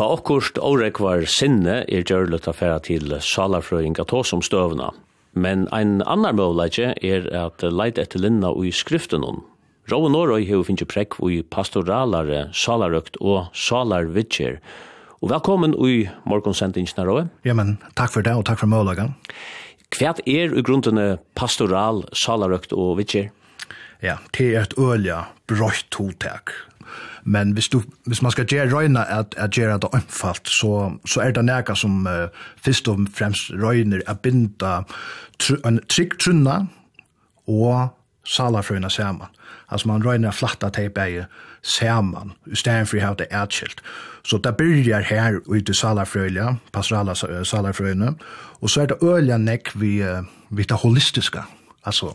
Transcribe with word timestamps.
Ta 0.00 0.06
okkurst 0.14 0.56
årekvar 0.64 1.26
sinne 1.28 1.82
er 1.84 2.06
gjørlet 2.08 2.46
affæra 2.48 2.78
til 2.80 3.10
salarfrøying 3.20 3.98
av 4.00 4.06
tås 4.08 4.30
om 4.32 4.40
støvna. 4.40 4.86
Men 5.36 5.66
ein 5.76 5.98
annar 6.08 6.32
møvleitje 6.38 6.94
er 7.04 7.26
at 7.36 7.60
leit 7.60 8.00
etter 8.00 8.22
linna 8.24 8.48
ui 8.48 8.70
skriften 8.72 9.26
om. 9.28 9.42
Rau 9.92 10.08
Norøy 10.08 10.46
hefur 10.48 10.64
finnst 10.70 10.86
prekk 10.88 11.18
ui 11.20 11.42
pastoralare 11.44 12.46
salarøkt 12.56 13.20
og 13.20 13.52
salarvitjer. 13.52 14.56
Og 15.20 15.34
velkommen 15.34 15.76
ui 15.76 16.08
morgonsendingsna 16.24 17.04
Rau. 17.04 17.26
Ja, 17.44 17.52
men 17.52 17.76
takk 17.92 18.16
for 18.16 18.24
det 18.24 18.32
og 18.40 18.46
takk 18.48 18.64
for 18.64 18.72
møvlagan. 18.72 19.12
Hva 19.92 20.14
er 20.24 20.56
i 20.56 20.64
grunden 20.64 21.20
pastoral, 21.36 22.06
salarøkt 22.16 22.72
og 22.72 22.96
vitjer? 23.04 23.28
Ja, 24.00 24.16
det 24.32 24.48
er 24.54 24.64
et 24.64 24.78
ølja 24.80 25.26
brøyt 25.44 26.00
hotek. 26.00 26.56
Men 27.24 27.52
hvis, 27.52 27.68
du, 27.68 27.82
hvis 28.06 28.22
man 28.22 28.32
skal 28.32 28.46
gjøre 28.46 28.72
røyna 28.72 29.04
at, 29.18 29.34
at 29.36 29.50
gjøre 29.50 29.78
det 29.78 29.90
omfalt, 29.92 30.48
så, 30.48 30.92
så 31.06 31.20
er 31.20 31.30
det 31.30 31.44
nægget 31.44 31.78
som 31.78 32.06
uh, 32.06 32.28
først 32.64 32.88
og 32.88 33.06
fremst 33.14 33.52
røyner 33.62 34.00
er 34.06 34.14
binda 34.14 34.80
tr 35.38 35.60
en 35.66 35.80
trygg 35.88 36.18
trunna 36.20 36.66
og 37.48 37.88
salafrøyna 38.24 38.88
saman. 38.88 39.28
Altså 39.70 39.88
man 39.88 40.04
røyner 40.06 40.28
at 40.28 40.34
flatta 40.34 40.68
teipeie 40.68 41.26
saman, 41.62 42.32
i 42.46 42.56
stedet 42.56 42.88
for 42.88 42.98
å 42.98 43.04
ha 43.04 43.14
det 43.18 43.28
etkilt. 43.30 43.82
Så 44.24 44.38
det 44.42 44.56
byrjar 44.56 45.06
her 45.08 45.40
ut 45.46 45.68
i 45.68 45.76
salafrøyla, 45.76 46.54
pastorala 46.72 47.14
salafrøyna, 47.14 48.14
og 48.60 48.70
så 48.70 48.82
er 48.82 48.92
det 48.92 49.00
øyla 49.02 49.38
nek 49.38 49.72
vi, 49.74 50.00
vi 50.50 50.68
det 50.68 50.80
holistiska. 50.82 51.46
Altså, 51.84 52.12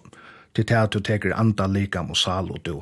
til 0.55 0.67
det 0.67 0.77
at 0.77 0.93
du 0.93 0.99
teker 0.99 1.35
andalika 1.35 2.03
mosal 2.03 2.51
og 2.51 2.61
du, 2.65 2.81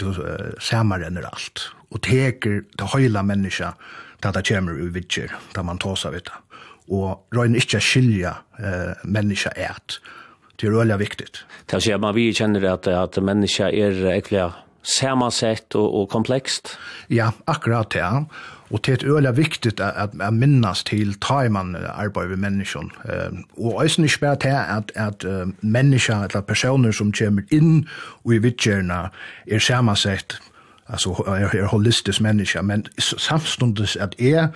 du 0.00 0.10
uh, 0.10 0.52
samarrenner 0.62 1.26
alt, 1.28 1.68
og 1.90 2.02
teker 2.06 2.64
det 2.78 2.90
høyla 2.94 3.22
menneska 3.26 3.74
da 4.24 4.32
det 4.32 4.46
kommer 4.48 4.76
ui 4.78 4.90
vidger 4.94 5.32
da 5.54 5.62
man 5.66 5.80
tåsa 5.82 6.10
vidt, 6.14 6.30
og 6.88 7.36
røyne 7.36 7.60
ikkje 7.60 7.82
skilja 7.82 8.36
uh, 8.58 8.92
menneska 9.04 9.54
et. 9.56 9.98
Det 10.54 10.68
er 10.68 10.76
veldig 10.76 10.98
viktig. 11.00 11.26
Det 11.66 11.80
er 11.90 11.98
man 11.98 12.14
vi 12.14 12.28
kjenner 12.32 12.68
at, 12.70 12.86
at 12.86 13.18
menneska 13.22 13.72
er 13.74 14.04
ekkert 14.14 14.60
samansett 14.84 15.74
og, 15.80 15.86
og 15.98 16.10
komplekst. 16.12 16.76
Ja, 17.12 17.32
akkurat 17.50 17.90
det. 17.94 18.04
Ja. 18.04 18.24
Og 18.70 18.80
det 18.86 19.02
er 19.02 19.12
øyelig 19.12 19.36
viktig 19.36 19.72
at 19.80 20.10
jeg 20.18 20.32
minnes 20.32 20.84
til 20.84 21.14
ta 21.20 21.40
i 21.44 21.48
man 21.48 21.76
arbeid 21.76 22.28
med 22.28 22.36
menneskene. 22.36 22.90
Og 23.56 23.74
også 23.74 24.02
ikke 24.02 24.20
bare 24.20 24.36
til 24.36 24.48
at, 24.48 24.92
at 24.94 25.24
mennesker 25.60 26.22
eller 26.22 26.40
personer 26.40 26.92
som 26.92 27.12
kommer 27.12 27.42
inn 27.52 27.86
og 28.24 28.34
i 28.34 28.38
vidtjørene, 28.38 29.08
er 29.46 29.58
sammensett, 29.58 30.38
altså 30.88 31.10
er, 31.26 31.48
er 31.52 31.66
holistisk 31.66 32.20
mennesker, 32.20 32.62
men 32.62 32.86
samstundes 32.98 33.96
at 33.96 34.14
jeg 34.18 34.48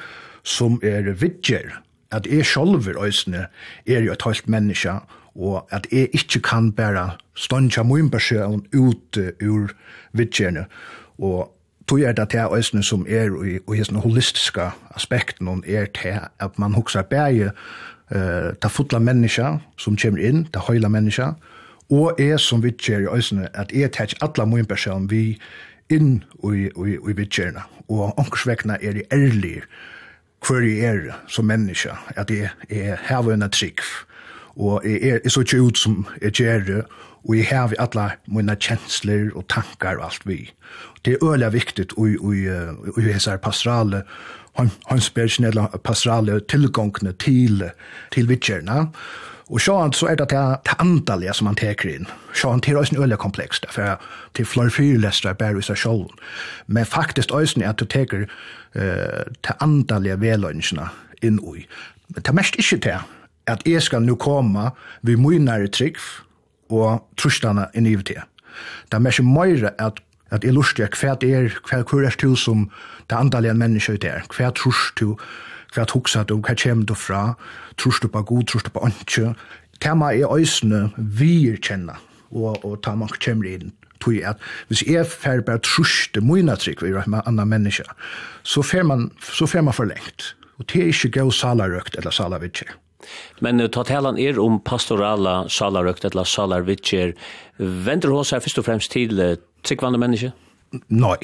som 0.43 0.81
er 0.83 1.13
vidtjør, 1.13 1.81
at 2.11 2.27
jeg 2.27 2.47
sjølver 2.47 2.97
øyne 3.05 3.47
er 3.87 4.01
jo 4.01 4.13
et 4.13 4.23
helt 4.25 4.49
menneske, 4.49 4.93
og 5.35 5.69
at 5.71 5.87
jeg 5.93 6.09
ikke 6.13 6.41
kan 6.41 6.73
bare 6.73 7.11
ståndja 7.35 7.83
min 7.83 8.11
person 8.11 8.67
ut 8.75 9.19
ur 9.43 9.71
vidtjørene. 10.13 10.65
Og 11.19 11.58
tog 11.89 12.01
er 12.01 12.13
det 12.13 12.29
til 12.31 12.55
øsne 12.55 12.83
som 12.83 13.07
er 13.09 13.33
i, 13.45 13.59
i 13.59 13.85
sånne 13.85 14.03
holistiske 14.05 14.71
aspekten 14.97 15.49
og 15.49 15.65
er 15.67 15.89
til 15.97 16.21
at 16.41 16.59
man 16.59 16.77
hokser 16.77 17.03
bæge 17.03 17.51
uh, 18.15 18.53
ta 18.61 18.69
fotla 18.69 18.99
menneska 18.99 19.57
som 19.81 19.97
kommer 19.97 20.23
inn, 20.25 20.47
ta 20.53 20.61
høyla 20.69 20.89
menneska 20.93 21.33
og 21.89 22.21
er 22.21 22.37
som 22.37 22.63
vidtjer 22.63 23.07
i 23.07 23.13
øsne 23.17 23.49
at 23.55 23.73
er 23.73 23.89
til 23.89 24.17
alle 24.21 24.47
min 24.47 24.67
person 24.69 25.11
vi 25.11 25.39
inn 25.89 26.23
i, 26.45 26.69
i, 26.69 26.97
i 26.97 27.17
vidtjerna 27.17 27.65
og 27.89 28.19
omkrsvekna 28.21 28.77
er 28.83 29.01
i 29.01 29.07
ærlig 29.13 29.63
hver 30.45 30.63
jeg 30.63 30.85
er 30.85 31.17
som 31.29 31.49
menneska 31.49 31.97
at 32.17 32.31
jeg 32.31 32.53
er 32.69 33.01
hevende 33.09 33.49
trygg 33.49 33.81
og 34.59 34.83
jeg, 34.85 35.03
er, 35.03 35.21
er 35.25 35.31
så 35.31 35.45
ikke 35.45 35.63
ut 35.63 35.79
som 35.79 36.07
jeg 36.23 36.33
gjør, 36.33 36.65
det, 36.67 36.83
og 37.29 37.37
jeg 37.37 37.47
har 37.51 37.75
alle 37.79 38.09
mine 38.27 38.57
kjensler 38.57 39.31
og 39.37 39.47
tankar 39.53 40.01
og 40.01 40.09
alt 40.09 40.27
vi. 40.27 40.41
Det 41.05 41.15
er 41.15 41.25
øyelig 41.25 41.53
viktig 41.53 41.87
i 41.99 43.07
disse 43.07 43.39
pastorale 43.43 44.03
håndsbjergene, 44.59 45.49
eller 45.49 45.81
pastorale 45.85 46.41
tilgångene 46.41 47.13
til, 47.13 47.71
til 48.11 48.29
vidtjerne, 48.29 48.89
Og 49.49 49.61
sjåan 49.65 49.95
så 49.97 50.11
er 50.11 50.19
det 50.21 50.29
det 50.31 50.41
det 50.69 50.75
antallet 50.79 51.37
som 51.37 51.47
man 51.49 51.57
teker 51.57 51.89
inn. 51.89 52.09
Sånn, 52.37 52.61
det 52.61 52.73
er 52.73 52.77
også 52.77 52.95
en 52.95 53.01
øyelig 53.01 53.19
kompleks, 53.19 53.63
for 53.73 53.97
det 54.37 54.43
er 54.45 54.49
flere 54.49 54.71
fyrlestra 54.71 55.33
bare 55.33 55.59
i 55.59 55.65
seg 55.65 55.79
selv. 55.81 56.11
Men 56.67 56.85
faktisk 56.85 57.33
også 57.33 57.63
er 57.63 57.71
at 57.71 57.81
du 57.81 57.87
teker 57.89 58.27
uh, 58.77 59.25
det 59.25 59.57
antallet 59.65 60.21
velønnsene 60.21 60.91
inn 61.23 61.41
i. 61.41 61.65
Men 62.13 62.21
det 62.21 62.29
er 62.29 62.37
mest 62.37 62.61
ikke 62.61 62.83
det 62.91 62.99
at 63.49 63.65
jeg 63.67 63.83
skal 63.83 64.05
nå 64.05 64.17
komme 64.21 64.71
ved 65.03 65.21
mye 65.21 65.41
nære 65.43 65.71
trygg 65.73 66.01
og 66.71 67.07
trustene 67.17 67.69
i 67.75 67.81
nyvetid. 67.81 68.21
Det 68.91 68.99
er 68.99 69.05
mye 69.05 69.25
mer 69.25 69.73
at 69.79 70.03
at 70.31 70.45
jeg 70.45 70.53
lurer 70.53 70.93
hva 70.93 71.15
er, 71.25 71.55
hva 71.65 71.79
er 71.81 72.07
er 72.07 72.17
til 72.21 72.37
som 72.37 72.71
det 73.09 73.17
andalige 73.17 73.55
mennesker 73.55 73.95
ut 73.97 74.05
er, 74.05 74.27
hva 74.29 74.51
trus 74.53 74.93
du, 75.01 75.17
hva 75.75 75.85
tukser 75.89 76.25
du, 76.29 76.37
hva 76.37 76.55
kommer 76.55 76.85
du 76.85 76.95
fra, 76.95 77.35
trus 77.77 78.01
du 78.01 78.09
på 78.09 78.23
god, 78.23 78.45
trus 78.45 78.63
du 78.63 78.71
på 78.71 78.85
åndsjø. 78.85 79.33
Tema 79.81 80.13
er 80.13 80.29
øsene 80.29 80.91
vi 80.97 81.57
kjenner, 81.57 81.97
og, 82.31 82.65
og 82.65 82.83
ta 82.83 82.95
man 82.95 83.09
kommer 83.25 83.49
inn 83.49 83.73
tog 83.99 84.15
at 84.23 84.39
hvis 84.69 84.85
jeg 84.87 85.07
fer 85.11 85.41
bare 85.43 85.59
truste 85.59 86.21
mine 86.23 86.55
trygg 86.55 86.85
vi 86.85 86.93
med 86.95 87.23
andre 87.27 87.47
mennesker, 87.47 87.89
så 88.47 88.63
fer 88.63 88.85
man, 88.87 89.11
så 89.19 89.47
fer 89.47 89.65
man 89.67 89.75
for 89.75 89.91
lengt. 89.91 90.37
Og 90.59 90.69
det 90.71 90.83
er 90.83 90.93
ikke 90.93 91.17
gav 91.19 91.33
salarøkt 91.35 91.99
eller 91.99 92.15
salavitje. 92.15 92.69
Men 93.45 93.61
uh, 93.61 93.69
ta 93.73 93.85
talan 93.87 94.19
er 94.19 94.41
om 94.43 94.61
pastorala 94.61 95.41
salarøkt 95.53 96.07
eller 96.09 96.29
salarvitsjer. 96.29 97.15
Venter 97.59 98.15
hos 98.15 98.35
her 98.35 98.43
først 98.45 98.63
og 98.63 98.69
fremst 98.69 98.95
til 98.95 99.19
uh, 99.21 99.37
tryggvande 99.67 100.01
menneske? 100.01 100.33
Nei. 100.89 101.19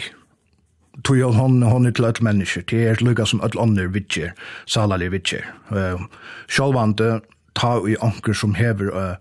Tog 1.03 1.19
jeg 1.19 1.35
hon, 1.35 1.59
hon 1.67 1.89
er 1.89 1.95
til 1.95 2.07
et 2.07 2.23
menneske. 2.23 2.63
Det 2.71 2.85
er 2.87 3.03
lukka 3.03 3.27
som 3.27 3.43
alle 3.43 3.61
andre 3.61 3.89
vitsjer, 3.91 4.35
salarlige 4.71 5.17
vitsjer. 5.17 5.49
Uh, 5.75 6.07
Sjálvande 6.47 7.19
ta 7.59 7.77
i 7.89 7.99
anker 8.03 8.35
som 8.35 8.55
hever 8.55 8.91
uh, 8.95 9.17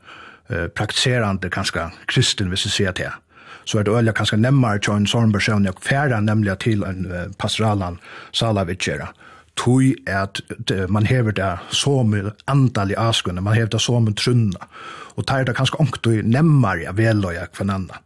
uh, 0.54 0.68
praktiserande 0.78 1.50
kanskje 1.54 1.90
kristen, 2.08 2.54
hvis 2.54 2.68
jeg 2.70 2.78
sier 2.78 2.98
til 2.98 3.20
så 3.66 3.80
er 3.80 3.84
det 3.88 3.94
øyla 3.96 4.12
kanskje 4.12 4.42
nemmare 4.42 4.82
til 4.84 4.98
en 4.98 5.08
sånn 5.08 5.32
person 5.34 5.66
jeg 5.68 5.80
færre 5.84 6.20
nemlig 6.22 6.58
til 6.64 6.84
en 6.88 7.06
uh, 7.08 7.26
pastoralan 7.40 8.00
salavitjera 8.36 9.12
tui 9.56 9.94
at 10.08 10.42
man 10.90 11.06
hever 11.06 11.32
det 11.32 11.58
som 11.72 12.14
andal 12.48 12.92
i 12.92 12.98
askunne, 12.98 13.42
man 13.42 13.56
hever 13.56 13.70
det 13.70 13.82
som 13.82 14.14
trunna, 14.14 14.70
og 15.16 15.28
tar 15.28 15.46
det 15.46 15.56
kanskje 15.56 15.80
ångt 15.82 16.08
og 16.08 16.24
nemmar 16.24 16.32
nemmare 16.34 16.96
veløya 16.98 17.46
kvann 17.54 17.70
annan. 17.70 18.02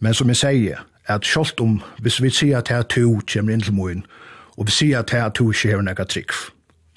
Men 0.00 0.14
som 0.14 0.28
jeg 0.28 0.36
sier, 0.36 0.82
at 1.06 1.26
sjålt 1.26 1.60
om, 1.60 1.80
hvis 2.02 2.22
vi 2.22 2.30
sier 2.30 2.58
at 2.58 2.68
her 2.68 2.82
to 2.82 3.20
kommer 3.32 3.52
inn 3.52 3.62
til 3.62 3.74
moen, 3.74 4.02
og 4.58 4.66
vi 4.66 4.74
sier 4.74 4.98
at 4.98 5.10
her 5.10 5.30
to 5.30 5.50
ikke 5.50 5.68
hever 5.68 5.86
nekka 5.86 6.04
trygg, 6.04 6.34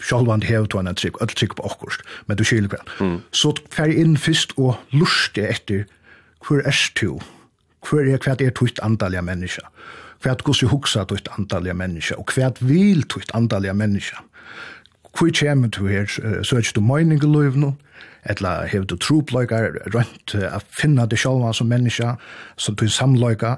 sjålt 0.01 0.29
om 0.29 0.41
hever 0.41 0.65
to 0.65 0.81
enn 0.81 0.95
trygg, 0.97 1.21
öll 1.21 1.33
trygg 1.33 1.55
på 1.55 1.65
okkurst, 1.65 2.01
men 2.27 2.37
du 2.37 2.43
kylir 2.43 2.69
kvann. 2.73 2.89
Mm. 2.99 3.19
Så 3.31 3.53
fer 3.71 3.93
inn 3.93 4.17
fyrst 4.17 4.57
og 4.57 4.75
lurste 4.93 5.45
etter, 5.47 5.85
hver 6.45 6.65
er 6.65 6.81
to, 6.97 7.19
hver 7.85 8.09
er 8.09 8.17
hver 8.17 8.33
er 8.33 8.49
hver 8.49 8.49
er 8.49 8.51
hver 8.51 9.17
er 9.17 9.21
hver 9.21 9.71
hva 10.23 10.35
hvordan 10.35 10.71
huksa 10.71 11.03
du 11.03 11.15
et 11.15 11.29
antallige 11.37 11.73
menneske, 11.73 12.17
og 12.17 12.31
hva 12.35 12.51
vil 12.61 13.03
du 13.03 13.19
et 13.19 13.33
antallige 13.33 13.73
menneske. 13.73 14.17
Hvor 15.15 15.31
kommer 15.31 15.67
du 15.71 15.87
her, 15.87 16.05
søker 16.43 16.75
du 16.75 16.81
mening 16.81 17.23
i 17.23 17.27
løyvnå, 17.27 17.75
eller 18.25 18.67
har 18.67 18.83
du 18.83 18.95
tropløyker 18.97 19.77
rundt 19.93 20.35
å 20.35 20.59
finne 20.75 21.05
deg 21.07 21.19
selv 21.19 21.45
som 21.53 21.69
menneske, 21.69 22.15
som 22.57 22.75
du 22.75 22.87
samløyga, 22.89 23.55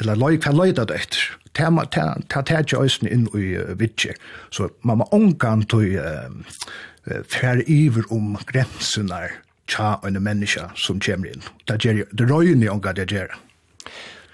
eller 0.00 0.18
løy, 0.20 0.36
hva 0.36 0.52
løyda 0.52 0.84
du 0.84 0.92
etter? 0.94 1.30
Ta 1.56 1.70
ta 2.28 2.42
tætje 2.42 2.76
øyne 2.76 3.08
inn 3.08 3.28
i 3.32 3.56
vitje. 3.80 4.12
Så 4.52 4.68
man 4.84 4.98
må 4.98 5.06
omgang 5.16 5.64
til 5.70 5.96
fer 7.32 7.62
iver 7.66 8.04
om 8.12 8.36
grensene 8.50 9.22
tja 9.70 9.94
og 10.02 10.08
en 10.10 10.22
menneske 10.22 10.68
som 10.76 11.00
kommer 11.00 11.32
inn. 11.32 11.44
Det 11.66 11.80
gjør 11.82 12.04
det 12.12 12.28
røyne 12.30 12.70
omgang 12.70 12.98
det 12.98 13.08
gjør. 13.10 13.32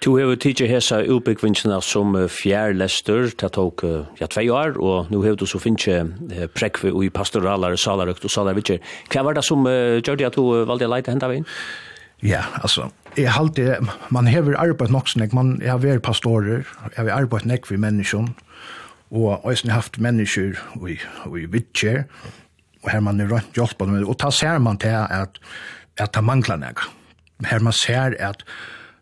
Du 0.03 0.17
har 0.17 0.35
tidsi 0.35 0.67
hesa 0.67 0.97
utbyggvinnsina 1.07 1.77
som 1.87 2.17
fjærlester, 2.27 3.29
det 3.39 3.51
tok 3.55 3.85
ja, 4.19 4.27
tvei 4.27 4.49
år, 4.51 4.75
og 4.83 5.13
nu 5.15 5.21
har 5.23 5.37
du 5.39 5.45
så 5.47 5.61
finnje 5.63 6.01
prekvi 6.57 6.91
i 7.07 7.11
pastoralare, 7.15 7.79
salarøkt 7.79 8.27
og 8.27 8.33
salarvitjer. 8.35 8.81
Hva 9.15 9.23
var 9.29 9.39
det 9.39 9.45
som 9.47 9.63
uh, 9.63 10.01
gjør 10.03 10.19
det 10.19 10.27
at 10.27 10.39
du 10.41 10.43
valde 10.67 10.89
å 10.89 10.91
leite 10.91 11.15
henda 11.15 11.31
veien? 11.31 11.47
Ja, 12.27 12.43
altså, 12.67 12.89
jeg 13.15 13.31
halte, 13.31 13.79
man 14.11 14.27
hever 14.27 14.59
arbeid 14.59 14.91
nok 14.91 15.07
snakk, 15.13 15.39
man, 15.39 15.55
er 15.63 15.77
har 15.77 15.81
vært 15.85 16.03
pastorer, 16.07 16.67
jeg 16.89 16.99
har 16.99 17.15
arbeid 17.21 17.47
nek 17.47 17.71
vi 17.71 17.79
menneskjon, 17.79 18.33
og 19.15 19.47
jeg 19.55 19.63
har 19.69 19.79
haft 19.79 20.03
mennesker 20.03 20.59
og, 20.81 20.91
og 21.31 21.39
i 21.39 21.47
og 22.83 22.91
her 22.91 23.03
man 23.07 23.23
er 23.23 23.31
rønt 23.31 23.55
hjelp, 23.55 23.87
og 23.87 24.15
ta 24.19 24.35
ser 24.35 24.59
man 24.59 24.83
til 24.83 24.99
at, 24.99 25.39
at 25.95 26.15
det 26.15 26.27
mangler 26.27 26.59
nek. 26.59 26.83
Her 27.47 27.63
man 27.63 27.75
ser 27.77 28.19
at 28.19 28.43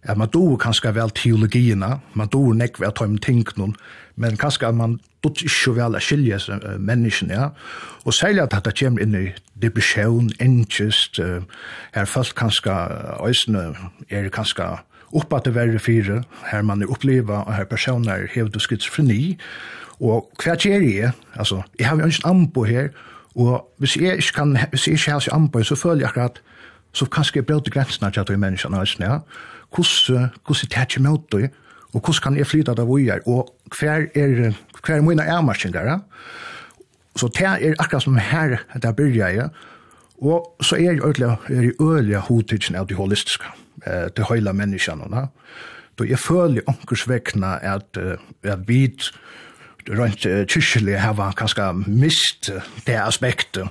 at 0.03 0.17
man 0.17 0.31
doer 0.33 0.57
kanskje 0.57 0.95
vel 0.97 1.13
teologierna, 1.13 1.99
man 2.15 2.29
doer 2.33 2.57
nekve 2.57 2.89
at 2.89 3.01
de 3.01 3.19
tingene, 3.21 3.75
men 4.17 4.37
kanskje 4.41 4.73
man 4.73 4.99
doer 5.25 5.45
ikke 5.45 5.75
vel 5.77 5.97
å 5.97 6.01
skilje 6.01 6.39
uh, 6.49 6.77
menneskene, 6.81 7.37
ja. 7.37 7.51
Og 8.05 8.17
særlig 8.17 8.47
at 8.47 8.55
dette 8.55 8.73
kommer 8.81 9.05
inn 9.05 9.17
i 9.17 9.27
depresjon, 9.61 10.31
engest, 10.41 11.21
uh, 11.21 11.45
her 11.93 12.09
folk 12.09 12.33
kanskje, 12.37 12.77
øysene 13.21 13.75
er 14.09 14.31
kanskje 14.33 14.71
oppa 15.13 15.41
til 15.43 15.55
verre 15.55 15.79
fire, 15.83 16.23
her 16.49 16.63
man 16.63 16.83
er 16.83 16.91
oppleva, 16.93 17.43
og 17.45 17.55
her 17.55 17.69
personer 17.69 18.29
hevde 18.33 18.61
skizofreni, 18.63 19.37
og 20.01 20.31
hva 20.41 20.57
gjør 20.57 20.85
jeg? 20.87 21.13
Altså, 21.37 21.63
jeg 21.79 21.89
har 21.89 22.01
jo 22.01 22.09
ikke 22.09 22.29
anbo 22.29 22.65
her, 22.65 22.89
og 23.37 23.69
hvis 23.79 23.97
jeg 23.97 24.17
ikke, 24.23 24.33
kan, 24.35 24.57
hvis 24.71 24.87
jeg 24.87 24.97
ikke 24.97 25.13
har 25.19 25.29
anbo, 25.35 25.63
så 25.63 25.77
føler 25.77 26.07
jeg 26.07 26.09
akkurat, 26.09 26.41
så 26.93 27.07
kanskje 27.07 27.39
jeg 27.39 27.47
brøter 27.47 27.71
grensene 27.71 28.11
til 28.11 28.21
at 28.21 28.29
de 28.29 28.37
menneskene, 28.37 28.85
ja 29.01 29.19
hvordan, 29.75 30.31
hvordan 30.47 30.71
tar 30.71 30.87
jeg 30.95 31.03
med 31.03 31.19
det, 31.33 31.51
og 31.93 32.01
hvordan 32.01 32.23
kan 32.23 32.37
jeg 32.37 32.47
flytte 32.47 32.75
det 32.75 32.87
vi 32.87 33.09
er, 33.09 33.19
og 33.27 33.55
hver 33.79 34.07
er, 34.15 34.53
hver 34.85 34.97
er 34.97 35.03
mine 35.03 35.27
avmarskinger, 35.27 35.99
så 37.17 37.29
det 37.29 37.47
er 37.47 37.75
akkurat 37.79 38.03
som 38.03 38.17
her 38.17 38.57
det 38.83 38.97
byrja 38.97 39.27
jeg, 39.27 39.49
og 40.21 40.57
så 40.63 40.77
er 40.77 40.81
jeg 40.81 41.05
ødelig, 41.05 41.27
er 41.49 41.63
jeg 41.63 41.81
ødelig 41.81 42.17
hodtidsen 42.17 42.77
av 42.77 42.87
de 42.89 42.95
holistiske, 42.95 43.45
eh, 43.87 44.09
til 44.17 44.25
høyla 44.25 44.53
menneskene, 44.53 45.09
Ja? 45.13 45.27
Så 46.01 46.07
jeg 46.09 46.19
føler 46.19 46.63
onkers 46.67 47.09
vekkene 47.09 47.59
at, 47.63 47.99
at 48.43 48.59
vi 48.69 48.87
rent 49.89 50.25
kyrkjelig 50.49 51.01
har 51.01 51.35
kanskje 51.37 51.67
mist 51.87 52.49
det 52.87 52.97
aspektet, 52.97 53.69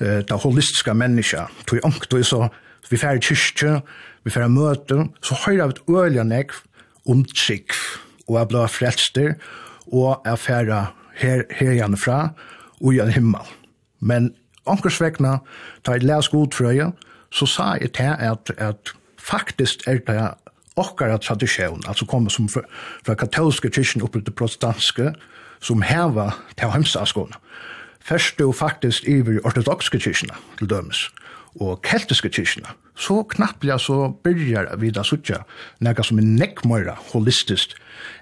det 0.00 0.40
holistiske 0.42 0.94
mennesket. 0.94 1.46
Så 1.68 1.76
jeg 1.76 1.84
onker, 1.84 2.22
så 2.22 2.48
vi 2.90 2.96
færre 2.98 3.20
kyrkje, 3.22 3.80
vi 4.24 4.32
får 4.34 4.48
møte, 4.52 5.06
så 5.22 5.38
høyre 5.44 5.68
vi 5.70 5.76
et 5.76 5.82
øyelig 5.88 6.24
nekv 6.28 6.60
om 7.08 7.24
trygg, 7.24 7.74
og 8.28 8.38
jeg 8.38 8.50
ble 8.50 8.64
frelster, 8.68 9.34
og 9.92 10.26
jeg 10.26 10.38
får 10.38 10.72
her, 11.18 11.44
her 11.50 11.72
igjen 11.72 11.96
fra, 11.96 12.32
og 12.80 12.94
gjør 12.94 13.14
himmel. 13.16 13.54
Men 14.00 14.34
omkurs 14.66 14.98
da 14.98 15.38
jeg 15.94 16.04
leser 16.04 16.30
god 16.30 16.52
frøye, 16.54 16.92
så 17.30 17.46
sa 17.46 17.72
jeg 17.80 17.92
til 17.92 18.14
at, 18.18 18.50
at 18.58 18.92
faktisk 19.18 19.86
er 19.86 19.98
det 20.06 20.34
okkara 20.78 21.18
tradisjon, 21.18 21.82
altså 21.88 22.06
kommer 22.06 22.30
som 22.30 22.48
fra, 22.48 22.62
fra 23.06 23.14
katolske 23.14 23.70
kyrkjen 23.70 24.02
oppe 24.02 24.22
til 24.22 24.32
protestanske, 24.32 25.12
som 25.60 25.82
heva 25.82 26.30
til 26.58 26.70
hemsaskåne. 26.70 27.34
Først 28.00 28.40
er 28.40 28.46
jo 28.46 28.52
faktisk 28.52 29.08
i 29.08 29.18
ortodokske 29.44 29.98
kyrkjene, 29.98 30.36
til 30.58 30.70
dømes, 30.70 31.08
og 31.60 31.82
keltiske 31.82 32.30
kyrkjene, 32.30 32.70
så 32.98 33.22
knappt 33.22 33.36
knappliga 33.36 33.78
så 33.78 34.08
byrjar 34.24 34.72
vi 34.80 34.90
da 34.90 35.04
suttja 35.06 35.44
nekka 35.84 36.02
som 36.02 36.18
er 36.18 36.26
nekkmøyra 36.26 36.96
holistisk 37.12 37.76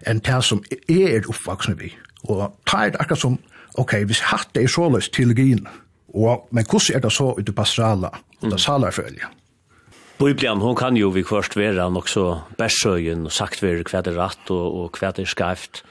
enn 0.07 0.21
det 0.21 0.43
som 0.45 0.63
er 0.89 1.25
oppvaksne 1.29 1.77
vi. 1.81 1.93
Og 2.29 2.53
ta 2.69 2.85
er 2.87 2.99
akkurat 3.01 3.23
som, 3.23 3.39
ok, 3.81 4.05
hvis 4.05 4.25
hatt 4.31 4.53
det 4.55 4.67
er 4.67 4.73
så 4.73 4.89
løst 4.93 5.13
til 5.15 5.25
teologien, 5.25 5.67
og, 6.15 6.47
men 6.51 6.65
hvordan 6.65 6.97
er 6.97 7.03
det 7.05 7.13
så 7.13 7.33
ut 7.37 7.49
i 7.49 7.53
pastorala 7.53 8.13
og 8.41 8.51
det 8.51 8.61
salarfølge? 8.61 9.29
Bibelen, 10.17 10.63
hon 10.65 10.77
kan 10.77 10.97
jo 10.97 11.11
vi 11.13 11.25
først 11.29 11.57
være 11.57 11.91
nok 11.93 12.09
så 12.09 12.41
bærsøyen 12.57 13.27
og 13.29 13.33
sagt 13.33 13.63
være 13.63 13.85
hva 13.85 14.01
det 14.01 14.15
er 14.15 14.21
rett 14.23 14.51
og, 14.51 14.65
og 14.81 14.97
hva 15.01 15.13
det 15.13 15.27
er 15.27 15.33
skreft. 15.33 15.83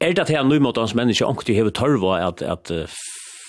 Er 0.00 0.14
det 0.14 0.24
at 0.24 0.32
her 0.32 0.46
nu 0.46 0.56
mot 0.62 0.78
hans 0.78 0.94
menneske 0.94 1.26
ångte 1.26 1.52
hever 1.52 1.74
tørva 1.74 2.16
at, 2.28 2.40
at 2.40 2.70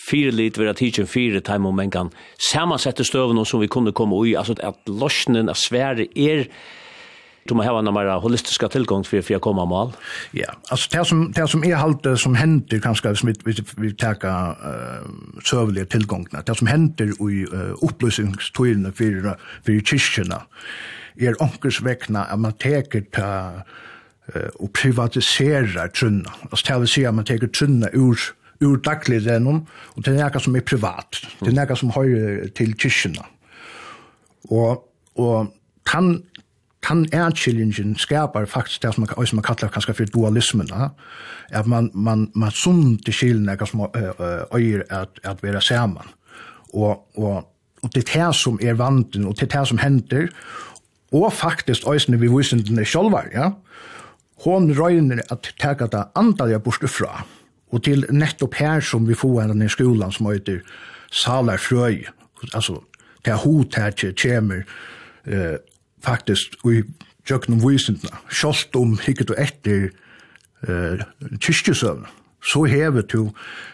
fire 0.09 0.33
lit 0.33 0.57
vera 0.57 0.73
teaching 0.73 1.07
fire 1.07 1.41
time 1.45 1.69
om 1.69 1.79
en 1.79 1.93
kan 1.93 2.11
samansette 2.51 3.05
støvene 3.07 3.45
som 3.45 3.61
vi 3.61 3.71
kunne 3.71 3.93
komme 3.95 4.17
ui, 4.17 4.35
altså 4.35 4.57
at 4.63 4.79
lorsnen 4.89 5.49
av 5.49 5.57
svære 5.59 6.09
er 6.15 6.47
du 7.49 7.55
må 7.57 7.63
hava 7.65 7.81
mer 7.81 8.19
holistiska 8.21 8.67
tillgång 8.69 9.03
för 9.03 9.21
för 9.21 9.35
att 9.35 9.41
komma 9.41 9.65
mål. 9.65 9.91
Ja, 10.31 10.53
alltså 10.69 10.89
det 10.97 11.05
som 11.05 11.31
det 11.31 11.47
som 11.47 11.63
är 11.63 11.75
halt 11.75 12.19
som 12.19 12.35
händer 12.35 12.79
kanske 12.79 13.15
som 13.15 13.33
vi 13.45 13.55
vi 13.77 13.93
tar 13.93 14.25
eh 14.25 15.05
serverliga 15.45 15.85
tillgångna. 15.85 16.41
Det 16.45 16.55
som 16.55 16.67
händer 16.67 17.05
i 17.05 17.45
uh, 17.45 17.73
upplösningstiden 17.81 18.93
för 18.93 19.37
för 19.65 19.79
kyrkorna 19.85 20.41
är 21.17 21.41
onkels 21.41 21.81
väckna 21.81 22.23
att 22.23 22.39
man 22.39 22.53
tar 22.53 23.01
ta 23.11 23.51
och 24.53 24.73
privatisera 24.73 25.87
trunna. 25.87 26.33
Alltså 26.51 26.73
det 26.73 26.79
vill 26.79 26.87
säga 26.87 27.11
man 27.11 27.25
tar 27.25 27.47
trunna 27.47 27.89
ur 27.93 28.19
ur 28.61 28.79
dagligrennom, 28.83 29.63
og 29.95 30.03
det 30.03 30.13
er 30.13 30.23
nekka 30.23 30.41
som 30.43 30.55
er 30.57 30.65
privat, 30.67 31.21
det 31.39 31.51
er 31.51 31.57
nekka 31.61 31.77
som 31.79 31.93
hører 31.95 32.49
til 32.55 32.73
kyrkjene. 32.75 33.23
Og, 34.51 34.83
og 35.19 35.53
tan, 35.87 36.11
tan 36.83 37.05
erkjellingen 37.15 37.95
skapar 37.99 38.49
faktisk 38.51 38.83
det 38.83 38.93
som 38.95 39.05
man, 39.05 39.27
som 39.27 39.39
man 39.39 39.47
kallar 39.47 39.71
kanskje 39.71 39.95
for 40.01 40.11
dualismen, 40.15 40.71
at 41.49 41.67
man, 41.67 41.91
man, 41.93 42.27
man 42.35 42.51
sunder 42.55 43.15
kjelene 43.15 43.53
nekka 43.53 43.69
som 43.69 43.87
øyer 43.87 44.83
at, 44.89 45.23
at 45.23 45.43
være 45.43 45.63
saman. 45.63 46.11
Og, 46.73 46.99
og, 47.17 47.47
og 47.81 47.95
det 47.95 48.03
er 48.03 48.27
det 48.27 48.35
som 48.35 48.59
er 48.61 48.77
vanten, 48.77 49.25
og 49.25 49.39
det 49.39 49.47
er 49.47 49.55
det 49.59 49.67
som 49.71 49.79
hender, 49.79 50.29
og 51.15 51.31
faktisk 51.33 51.87
øyne 51.89 52.19
vi 52.19 52.27
visende 52.29 52.85
sjølver, 52.85 53.31
ja? 53.33 53.49
Hon 54.39 54.69
røyner 54.71 55.19
at 55.33 55.49
teka 55.59 55.89
det 55.91 56.05
andalige 56.15 56.59
bortefra. 56.63 57.09
fra 57.17 57.38
Og 57.69 57.83
til 57.85 58.05
nettopp 58.09 58.57
her 58.59 58.81
som 58.81 59.07
vi 59.07 59.17
får 59.17 59.41
henne 59.43 59.65
i 59.65 59.71
skolan 59.71 60.13
som 60.13 60.29
heter 60.31 60.61
Salar 61.11 61.61
Frøy, 61.61 62.05
altså 62.53 62.79
det 63.25 63.33
er 63.33 63.43
hot 63.43 63.75
her 63.77 63.91
til 63.91 64.13
kjemer 64.15 64.63
eh, 65.27 65.57
faktisk 66.05 66.55
i 66.69 66.81
tjøkken 67.27 67.57
om 67.57 67.63
visendene, 67.63 68.21
kjølt 68.31 68.77
om 68.79 68.95
hikket 69.03 69.33
og 69.33 69.41
etter 69.43 69.89
eh, 70.65 71.03
kyrkjøsøvn, 71.37 72.07
så 72.39 72.63
hever 72.71 73.03
du 73.03 73.33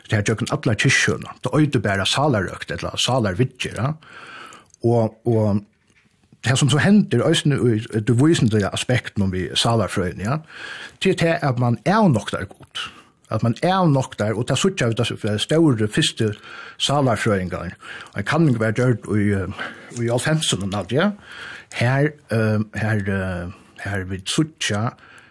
det 0.10 0.18
her 0.18 0.26
jøkken 0.32 0.52
alle 0.54 0.76
kyrkjøvn, 0.82 1.28
det 1.44 1.54
øyde 1.54 1.82
bare 1.84 2.08
salarøkt, 2.10 2.74
eller 2.74 2.98
salarvidger, 2.98 3.78
ja? 3.78 3.94
og, 4.84 5.16
og 5.28 5.62
det 6.46 6.58
som 6.60 6.70
så 6.70 6.82
hender 6.82 7.26
øyne 7.26 7.58
i 7.78 8.02
det 8.02 8.18
visende 8.20 8.70
aspekten 8.70 9.24
om 9.26 9.32
vi 9.34 9.48
salarfrøyene, 9.56 10.24
ja? 10.24 10.38
det 11.04 11.22
er 11.22 11.40
at 11.46 11.60
man 11.60 11.78
er 11.86 12.08
nok 12.10 12.32
der 12.32 12.46
godt, 12.50 12.90
at 13.32 13.44
man 13.44 13.56
er 13.64 13.88
nok 13.90 14.20
der, 14.20 14.34
og 14.38 14.48
det 14.48 14.58
suttja 14.58 14.90
ut 14.92 15.00
av 15.00 15.38
større 15.42 15.88
første 15.88 16.34
salarfrøyngar. 16.78 17.74
Og 18.14 18.22
jeg 18.22 18.26
kan 18.26 18.48
ikke 18.48 18.60
være 18.60 18.78
gjørt 18.80 19.10
i, 19.18 19.26
i 20.04 20.10
alfemsen 20.14 20.64
og 20.68 20.80
alt, 20.80 20.94
ja. 20.94 21.12
Her, 21.74 22.12
uh, 22.32 22.62
her, 22.78 23.02
uh, 23.10 23.52
her 23.84 24.06
vi 24.10 24.22
suttja 24.30 24.90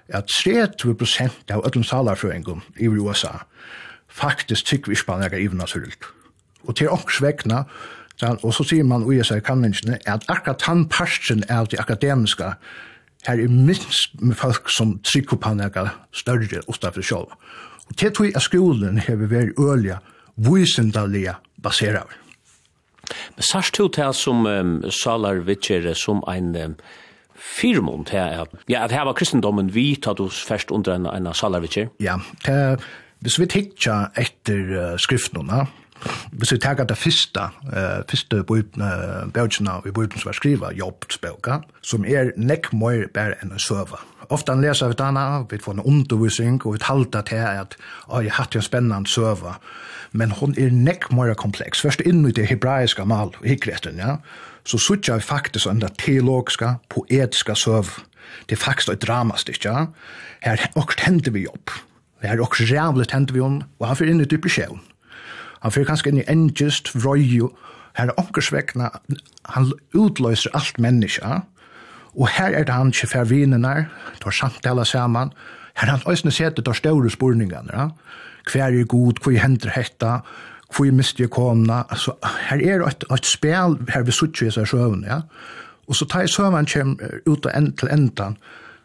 at 0.08 0.28
30 0.28 0.98
prosent 0.98 1.50
av 1.50 1.64
öllum 1.64 1.86
salarfrøyngar 1.86 2.60
i 2.76 2.90
USA 2.90 3.38
faktisk 4.14 4.66
tykker 4.66 4.92
vi 4.92 4.98
spanner 4.98 5.32
er 5.32 5.42
even 5.42 5.58
naturligt. 5.58 6.04
Og 6.64 6.76
til 6.76 6.88
åks 6.88 7.22
vekna, 7.22 7.64
og 8.22 8.54
så 8.54 8.64
sier 8.64 8.86
man 8.86 9.04
i 9.12 9.18
seg 9.26 9.42
kanningene, 9.44 9.98
at 10.06 10.24
akkurat 10.30 10.62
han 10.68 10.86
parsten 10.88 11.42
av 11.50 11.68
de 11.72 11.80
akademiska 11.80 12.54
her 13.26 13.40
er 13.40 13.48
minst 13.48 14.14
med 14.20 14.36
folk 14.36 14.68
som 14.70 14.98
trykker 15.02 15.40
på 15.40 15.54
noe 15.56 15.88
større 16.12 16.60
utenfor 16.68 17.02
sjølv. 17.02 17.32
Og 17.88 17.96
til 18.00 18.12
tog 18.12 18.36
at 18.36 18.42
skolen 18.42 18.98
har 19.06 19.16
vi 19.20 19.30
vært 19.30 19.58
ølja, 19.60 20.00
vysendalega 20.36 21.38
baserav. 21.62 22.10
Men 23.36 23.44
sars 23.44 23.70
tog 23.74 23.92
til 23.94 24.14
som 24.16 24.46
um, 24.46 24.76
salar 24.90 25.42
vitsjere 25.46 25.94
som 25.98 26.22
ein 26.30 26.54
um, 26.56 26.76
firmon 27.34 28.04
til 28.08 28.22
at, 28.22 28.52
ja, 28.70 28.84
at 28.84 28.92
her 28.94 29.04
var 29.08 29.16
kristendommen 29.18 29.72
vi 29.74 29.94
tatt 30.00 30.22
oss 30.22 30.40
først 30.48 30.72
under 30.72 30.96
en, 30.96 31.08
en 31.10 31.32
salar 31.34 31.64
vitsjer? 31.64 31.90
Ja, 32.00 32.18
til, 32.46 32.80
hvis 33.24 33.38
vi 33.40 33.48
tikkja 33.50 33.98
etter 34.20 34.72
uh, 34.72 34.94
skriftnona, 35.00 35.66
hvis 36.32 36.52
vi 36.52 36.58
tar 36.60 36.80
det 36.84 36.96
første, 36.98 37.48
uh, 37.70 38.00
første 38.08 38.42
bøkene 38.44 38.90
i 39.84 39.94
bøkene 39.94 40.20
som 40.20 40.30
var 40.30 40.40
skriva, 40.40 40.72
jobbsbøkene, 40.76 41.64
som 41.82 42.04
er 42.08 42.32
nekk 42.36 42.72
mer 42.76 43.08
bare 43.14 43.38
enn 43.42 43.54
en 43.54 43.62
søva. 43.62 44.00
Ofta 44.30 44.54
leser 44.54 44.88
vi 44.88 44.96
denne, 44.98 45.44
vi 45.50 45.58
får 45.58 45.76
en 45.76 45.84
undervisning, 45.84 46.60
og 46.64 46.76
vi 46.76 46.82
talte 46.82 47.22
til 47.28 47.42
at 47.42 47.76
«Å, 48.08 48.22
jeg 48.24 48.36
hatt 48.36 48.56
en 48.56 48.64
spennende 48.64 49.10
søve». 49.10 49.56
Men 50.14 50.30
hun 50.38 50.54
er 50.60 50.70
nekk 50.70 51.08
mer 51.10 51.34
kompleks. 51.34 51.82
Først 51.82 52.04
inn 52.06 52.22
i 52.28 52.32
det 52.32 52.46
hebraiske 52.46 53.04
mal, 53.04 53.34
hikretten, 53.42 53.98
ja. 53.98 54.18
Så 54.64 54.78
sutja 54.78 55.18
vi 55.18 55.26
faktisk 55.26 55.66
en 55.68 55.82
teologiske, 55.98 56.76
poetiske 56.88 57.56
søve. 57.58 58.04
Det 58.48 58.54
er 58.54 58.62
faktisk 58.62 58.92
et 58.92 59.02
dramastykke, 59.02 59.68
ja. 59.68 59.86
Her 60.46 60.62
også 60.76 61.02
henter 61.02 61.34
vi 61.34 61.44
jobb. 61.48 61.74
Her 62.22 62.40
også 62.40 62.68
rævlig 62.70 63.10
henter 63.12 63.34
vi 63.34 63.42
om, 63.42 63.62
og 63.80 63.88
han 63.88 63.98
fyrir 63.98 64.14
inn 64.14 64.22
i 64.22 64.28
dype 64.30 64.48
sjøen. 64.48 64.80
Han 65.64 65.74
fyrir 65.74 65.90
kanskje 65.90 66.12
inn 66.12 66.22
i 66.22 66.28
engest, 66.30 66.94
vrøy, 66.94 67.50
her 67.94 68.10
er 68.10 68.18
omkurs 68.18 68.50
han 68.50 69.72
utløser 69.94 70.50
alt 70.54 70.78
menneska, 70.78 71.28
ja 71.28 71.42
Og 72.14 72.28
her 72.28 72.54
er 72.54 72.64
det 72.64 72.74
han 72.74 72.92
ikke 72.94 73.10
fær 73.10 73.28
vinene, 73.28 73.74
tar 74.22 74.30
samtale 74.34 74.84
sammen, 74.84 75.32
her 75.74 75.88
er 75.88 75.96
han 75.96 76.06
øyne 76.08 76.30
sete 76.30 76.62
tar 76.62 76.72
større 76.72 77.10
spurningene, 77.10 77.70
ja? 77.72 77.88
hver 78.52 78.64
er 78.64 78.84
god, 78.84 79.18
hver 79.24 79.40
hender 79.42 79.70
hetta, 79.74 80.18
hver 80.76 80.92
miste 80.92 81.22
jeg 81.22 81.30
kona, 81.30 81.82
altså, 81.90 82.14
her 82.48 82.60
er 82.62 82.86
et, 82.86 83.04
et 83.12 83.26
spil 83.26 83.78
her 83.88 84.02
vi 84.02 84.12
suttje 84.12 84.50
seg 84.54 84.68
søvn, 84.68 85.04
ja? 85.08 85.20
og 85.88 85.96
så 85.96 86.06
tar 86.06 86.24
jeg 86.24 86.34
søvn 86.34 86.70
kjem 86.70 86.96
ut 87.26 87.46
og 87.46 87.52
end 87.56 87.72
til 87.78 87.90
endan, 87.92 88.36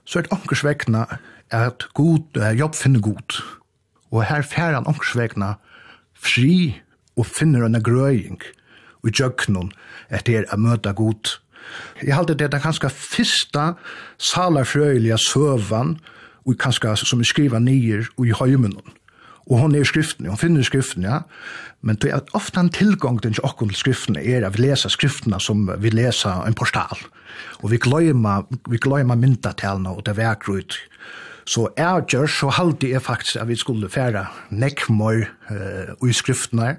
så 0.05 0.19
er 0.19 0.25
det 0.25 0.33
ankersvekna 0.33 1.05
at 1.53 1.86
god, 1.93 2.38
uh, 2.38 2.51
jobb 2.57 2.75
finner 2.75 3.00
god, 3.00 3.41
og 4.12 4.24
her 4.25 4.41
fær 4.41 4.74
han 4.74 4.89
ankersvekna 4.89 5.53
fri 6.17 6.79
og 7.17 7.27
finner 7.29 7.65
en 7.65 7.77
grøying, 7.83 8.41
og 9.03 9.12
i 9.12 9.13
jøknon 9.13 9.71
etter 10.09 10.50
å 10.50 10.57
møte 10.57 10.93
god, 10.98 11.38
Jeg 12.03 12.15
halte 12.15 12.38
det 12.38 12.53
er 12.53 12.63
kanskje 12.63 12.91
fyrsta 12.93 13.73
salarfrøyliga 14.31 15.17
søvann, 15.21 15.97
og 16.47 16.57
kanskje 16.57 16.95
som 17.03 17.21
er 17.21 17.29
skriva 17.29 17.59
nyer 17.61 18.07
og 18.17 18.25
i 18.27 18.33
høymen. 18.33 18.77
Og 19.49 19.57
hon 19.57 19.75
er 19.75 19.85
skriften, 19.88 20.27
hon 20.29 20.38
finner 20.38 20.65
skriften, 20.65 21.05
ja. 21.07 21.23
Men 21.81 21.97
det 22.01 22.11
er 22.13 22.35
ofte 22.38 22.61
en 22.61 22.69
tilgang 22.69 23.17
til 23.21 23.39
okkur 23.43 23.71
til 23.71 23.79
skriften 23.79 24.19
er 24.19 24.45
at 24.45 24.57
vi 24.57 24.67
leser 24.67 24.93
skriftene 24.93 25.39
som 25.41 25.65
vi 25.81 25.89
leser 25.89 26.43
en 26.45 26.57
portal. 26.57 27.01
Og 27.63 27.71
vi 27.71 27.79
gløymer, 27.81 28.45
vi 28.69 28.77
gløymer 28.77 29.17
myndatalene 29.17 29.89
og 29.89 30.05
det 30.05 30.17
vekker 30.19 30.59
ut. 30.59 30.77
Så 31.49 31.65
jeg 31.77 32.05
gjør, 32.11 32.27
så 32.29 32.51
halte 32.53 32.91
jeg 32.91 33.01
faktisk 33.01 33.39
at 33.41 33.47
vi 33.49 33.55
skulle 33.57 33.89
fære 33.89 34.27
nekkmøy 34.51 35.23
uh, 35.49 36.09
i 36.09 36.13
skriftene. 36.13 36.75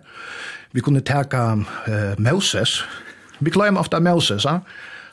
Vi 0.72 0.80
kunne 0.80 1.02
teka 1.02 1.56
uh, 1.58 2.14
Moses, 2.22 2.84
Vi 3.40 3.50
glemmer 3.50 3.80
ofte 3.80 4.00
Moses, 4.00 4.44
ja? 4.44 4.60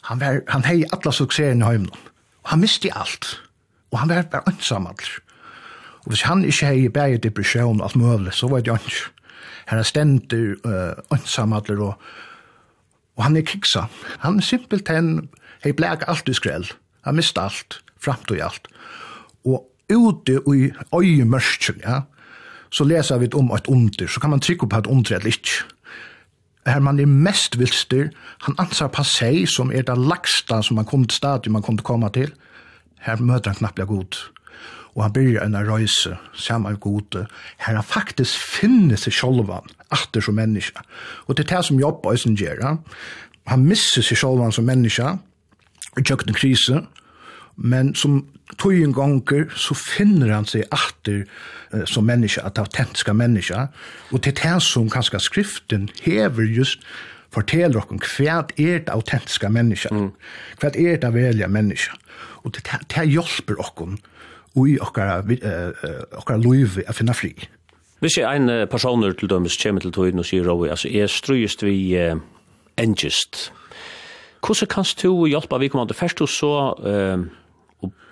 han, 0.07 0.19
var, 0.19 0.41
han 0.47 0.65
hei 0.67 0.83
alla 0.93 1.11
sukseren 1.11 1.61
i 1.61 1.67
heimen. 1.67 1.91
Og 2.43 2.53
han 2.53 2.63
misti 2.63 2.91
alt. 2.95 3.37
Og 3.91 3.99
han 3.99 4.09
var 4.09 4.27
bare 4.31 4.51
ønsam 4.51 4.87
alt. 4.87 5.07
Og 6.05 6.13
hvis 6.13 6.23
han 6.27 6.45
ikke 6.47 6.71
hei 6.71 6.89
bare 6.89 7.19
depresjon 7.23 7.81
og 7.81 7.89
alt 7.89 7.99
mulig, 7.99 8.33
så 8.33 8.47
var 8.47 8.63
det 8.63 8.71
jo 8.71 8.79
ikke. 8.79 9.11
Han 9.67 9.79
er 9.79 9.87
stendur 9.87 10.55
ønsam 11.13 11.53
alt, 11.53 11.69
og, 11.69 11.95
og 13.17 13.23
han 13.23 13.35
er 13.37 13.47
kiksa. 13.47 13.87
Han 14.23 14.39
er 14.39 14.47
simpelthen 14.47 15.29
hei 15.63 15.73
blek 15.75 16.05
alt 16.07 16.29
i 16.29 16.35
skrell. 16.35 16.69
Han 17.03 17.19
mist 17.19 17.39
alt, 17.39 17.81
framt 17.99 18.31
og 18.31 18.39
alt. 18.43 18.67
Og 19.47 19.65
ute 19.91 20.39
i 20.55 20.71
øyemørsk, 20.95 21.69
ja, 21.83 22.01
så 22.71 22.83
leser 22.83 23.17
vi 23.17 23.29
om 23.33 23.51
et 23.55 23.67
under, 23.67 24.07
så 24.07 24.19
kan 24.19 24.29
man 24.29 24.43
trykke 24.43 24.67
på 24.67 24.77
et 24.77 24.87
under 24.87 25.15
eller 25.15 25.27
ikke 25.27 25.63
her 26.67 26.79
man 26.83 26.99
er 26.99 27.07
mest 27.07 27.57
vilster, 27.59 28.09
han 28.43 28.57
ansar 28.59 28.91
passei, 28.91 29.45
som 29.47 29.71
er 29.71 29.85
det 29.87 29.97
lagsta 29.97 30.61
som 30.63 30.75
man 30.79 30.87
kom 30.87 31.05
til 31.07 31.17
stadion 31.17 31.55
man 31.55 31.63
kom 31.65 31.77
til 31.77 31.87
komma 31.87 32.09
til, 32.13 32.33
her 33.05 33.21
møter 33.21 33.53
han 33.53 33.61
knapplega 33.61 33.87
god. 33.87 34.17
Og 34.97 35.03
han 35.05 35.13
byrjar 35.13 35.45
en 35.45 35.57
røyse, 35.69 36.17
saman 36.33 36.79
god, 36.81 37.23
her 37.57 37.77
han 37.77 37.85
faktisk 37.85 38.39
finner 38.41 38.97
seg 38.97 39.13
sjolvan, 39.13 39.69
atter 39.93 40.21
som 40.21 40.35
menneska. 40.35 40.83
Og 41.27 41.37
det 41.37 41.45
er 41.45 41.55
det 41.55 41.65
som 41.65 41.79
jobba 41.79 42.13
i 42.13 42.21
sin 42.21 42.37
gjerra, 42.37 42.77
han 43.47 43.65
misser 43.65 44.03
seg 44.03 44.19
sjolvan 44.19 44.51
som 44.51 44.67
menneska, 44.67 45.15
i 45.97 46.03
tjøkken 46.03 46.35
krise, 46.35 46.81
Men 47.57 47.95
som 47.97 48.21
tøyen 48.61 48.93
gonger, 48.93 49.49
så 49.57 49.75
finner 49.77 50.31
han 50.35 50.45
seg 50.45 50.67
atter 50.73 51.23
uh, 51.73 51.83
som 51.89 52.05
menneske, 52.05 52.43
at 52.45 52.59
autentiska 52.61 53.15
menneske, 53.17 53.67
og 54.11 54.23
til 54.23 54.35
det 54.37 54.57
som 54.63 54.89
kanskje 54.93 55.21
skriften 55.25 55.89
hever 56.05 56.45
just 56.45 56.85
forteller 57.33 57.81
okkur 57.81 58.05
hva 58.05 58.37
er 58.55 58.83
det 58.85 58.93
autentiska 58.93 59.49
menneske, 59.51 59.89
mm. 59.91 60.11
hva 60.61 60.71
er 60.71 61.01
det 61.01 61.11
velja 61.13 61.49
menneske, 61.51 61.97
og 62.45 62.53
til 62.55 62.63
det, 62.69 62.79
det 62.93 63.09
hjelper 63.09 63.59
okkur 63.59 63.97
i 64.67 64.77
okkara, 64.81 65.19
uh, 65.25 65.91
okkara 66.21 66.41
loiv 66.41 66.79
a 66.87 66.95
finna 66.95 67.13
fri. 67.17 67.33
Hvis 68.01 68.19
jeg 68.19 68.37
en 68.37 68.67
personer 68.69 69.15
til 69.17 69.29
dømes 69.29 69.57
kommer 69.57 69.81
til 69.81 69.91
tøyden 69.91 70.21
og 70.21 70.25
sier, 70.29 70.45
altså, 70.45 70.89
jeg 70.93 71.09
strøyest 71.09 71.65
vi 71.65 71.97
uh, 71.97 72.21
engest, 72.77 73.51
Hvordan 74.47 74.67
kan 74.69 74.85
du 75.01 75.25
hjelpe 75.27 75.59
vi 75.59 75.67
kommer 75.67 75.87
til 75.87 75.97
først 75.97 76.21
og 76.21 76.29
så 76.29 76.53
uh, 76.79 77.25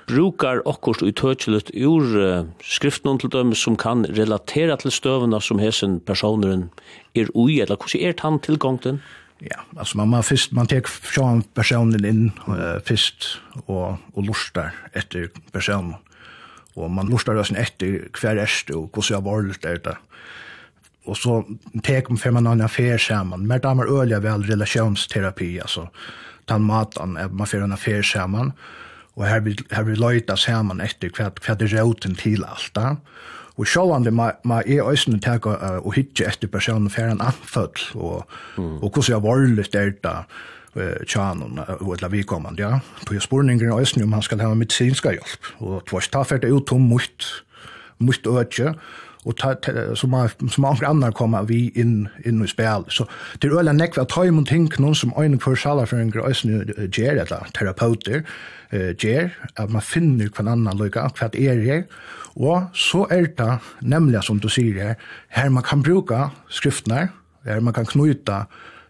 brukar 0.09 0.62
okkurs 0.69 1.01
utøkjelet 1.03 1.71
ur 1.75 2.15
uh, 2.19 2.47
skriftnån 2.63 3.19
til 3.24 3.31
dem 3.33 3.53
som 3.57 3.77
kan 3.79 4.05
relatera 4.17 4.77
til 4.81 4.93
støvene 4.93 5.41
som 5.41 5.62
hesen 5.62 6.00
personeren 6.05 6.69
er 7.17 7.31
ui, 7.33 7.59
eller 7.62 7.79
hvordan 7.79 8.05
er 8.05 8.17
han 8.21 8.39
tilgångten? 8.39 9.01
Ja, 9.43 9.65
altså 9.75 9.97
man, 9.97 10.09
man, 10.13 10.24
fyrst, 10.24 10.53
man 10.55 10.69
tek 10.71 10.88
sjåan 10.88 11.43
personen 11.57 12.05
inn 12.07 12.25
uh, 12.47 12.77
fyrst 12.85 13.35
og, 13.65 13.97
og 14.15 14.27
lustar 14.27 14.75
etter 14.95 15.27
personen. 15.53 15.97
Og 16.75 16.91
man 16.91 17.07
lustar 17.07 17.39
oss 17.39 17.53
etter 17.55 18.09
hver 18.19 18.41
erst 18.43 18.71
og 18.75 18.89
hvordan 18.91 19.15
jeg 19.15 19.25
var 19.25 19.45
litt 19.47 19.67
etter. 19.69 20.00
Og 21.05 21.17
så 21.19 21.41
tek 21.85 22.09
man 22.09 22.19
fem 22.19 22.39
annan 22.39 22.63
affær 22.65 22.97
sammen. 23.00 23.45
Mer 23.47 23.62
damer 23.63 23.88
øyla 23.88 24.19
vel 24.24 24.43
relasjonsterapi, 24.47 25.51
altså. 25.62 25.85
Tan 26.50 26.65
matan, 26.65 27.13
man 27.13 27.47
får 27.47 27.63
en 27.65 27.75
affær 27.77 28.01
sammen. 28.05 28.51
Og 28.51 28.85
og 29.15 29.27
her 29.27 29.39
vil, 29.45 29.62
her 29.72 29.86
vil 29.88 30.01
løyta 30.01 30.36
saman 30.39 30.84
etter 30.84 31.13
hva, 31.15 31.31
hva 31.31 31.55
det 31.60 31.72
råten 31.72 32.17
til 32.19 32.43
alt 32.48 32.74
da. 32.75 32.95
Og 33.55 33.69
sjåvande 33.72 34.12
ma, 34.12 34.34
ma 34.43 34.60
er 34.67 34.84
òsne 34.84 35.22
teka 35.24 35.53
uh, 35.55 35.77
og 35.79 35.95
hitje 35.95 36.27
etter 36.27 36.51
personen 36.51 36.91
fer 36.91 37.07
en 37.13 37.24
anføll, 37.24 37.86
og, 37.95 38.25
mm. 38.60 38.81
og 38.84 38.89
hvordan 38.89 39.13
jeg 39.13 39.24
var 39.24 39.39
litt 39.39 39.55
varlig 39.55 39.67
styrta 39.69 40.13
uh, 40.75 41.00
tjanen 41.07 41.62
og 41.63 41.93
et 41.95 42.03
lavikommand, 42.03 42.60
ja. 42.60 42.81
På 43.07 43.15
jeg 43.15 43.24
spurninger 43.24 43.72
òsne 43.72 44.03
om 44.03 44.17
han 44.17 44.25
skal 44.27 44.43
ha 44.43 44.51
medicinska 44.51 45.15
hjelp, 45.15 45.51
og 45.63 45.86
tvars 45.88 46.12
ta 46.12 46.25
fyrir 46.27 46.51
ut 46.57 46.75
om 46.75 46.84
mot, 46.91 47.29
mot 48.03 48.31
øtje, 48.36 48.75
och 49.25 49.38
ta, 49.38 49.55
ta, 49.55 49.96
som 49.96 50.13
har, 50.13 50.32
som 50.50 50.62
många 50.62 50.88
andra 50.88 51.12
kommer 51.12 51.44
vi 51.44 51.70
in 51.75 52.10
in 52.25 52.44
i 52.44 52.48
spel 52.48 52.84
så 52.88 53.08
det 53.39 53.48
är 53.48 53.60
öla 53.60 53.74
näck 53.74 53.98
vad 53.98 54.10
tajm 54.10 54.39
och 54.39 54.48
tänk 54.48 54.79
någon 54.79 54.96
som 54.96 55.13
en 55.17 55.39
för 55.39 55.55
sala 55.55 55.86
för 55.86 55.98
en 55.98 56.12
grösn 56.12 56.50
ger 56.94 57.12
eller 57.12 57.48
terapeuter 57.53 58.24
eh 58.70 58.96
ger 59.00 59.38
att 59.55 59.72
man 59.72 59.82
finner 59.82 60.27
kan 60.27 60.48
annan 60.48 60.77
lucka 60.77 61.10
vad 61.22 61.36
är 61.36 61.55
det 61.55 61.84
och 62.36 62.62
så 62.74 63.08
är 63.10 63.22
det 63.38 63.60
nämligen 63.79 64.22
som 64.22 64.39
du 64.39 64.50
säger 64.50 64.86
här 64.86 64.96
här 65.27 65.50
man 65.50 65.63
kan 65.63 65.82
bruka 65.82 66.32
skriftnar 66.50 67.08
där 67.44 67.60
man 67.60 67.74
kan 67.74 67.86
knyta 67.86 68.46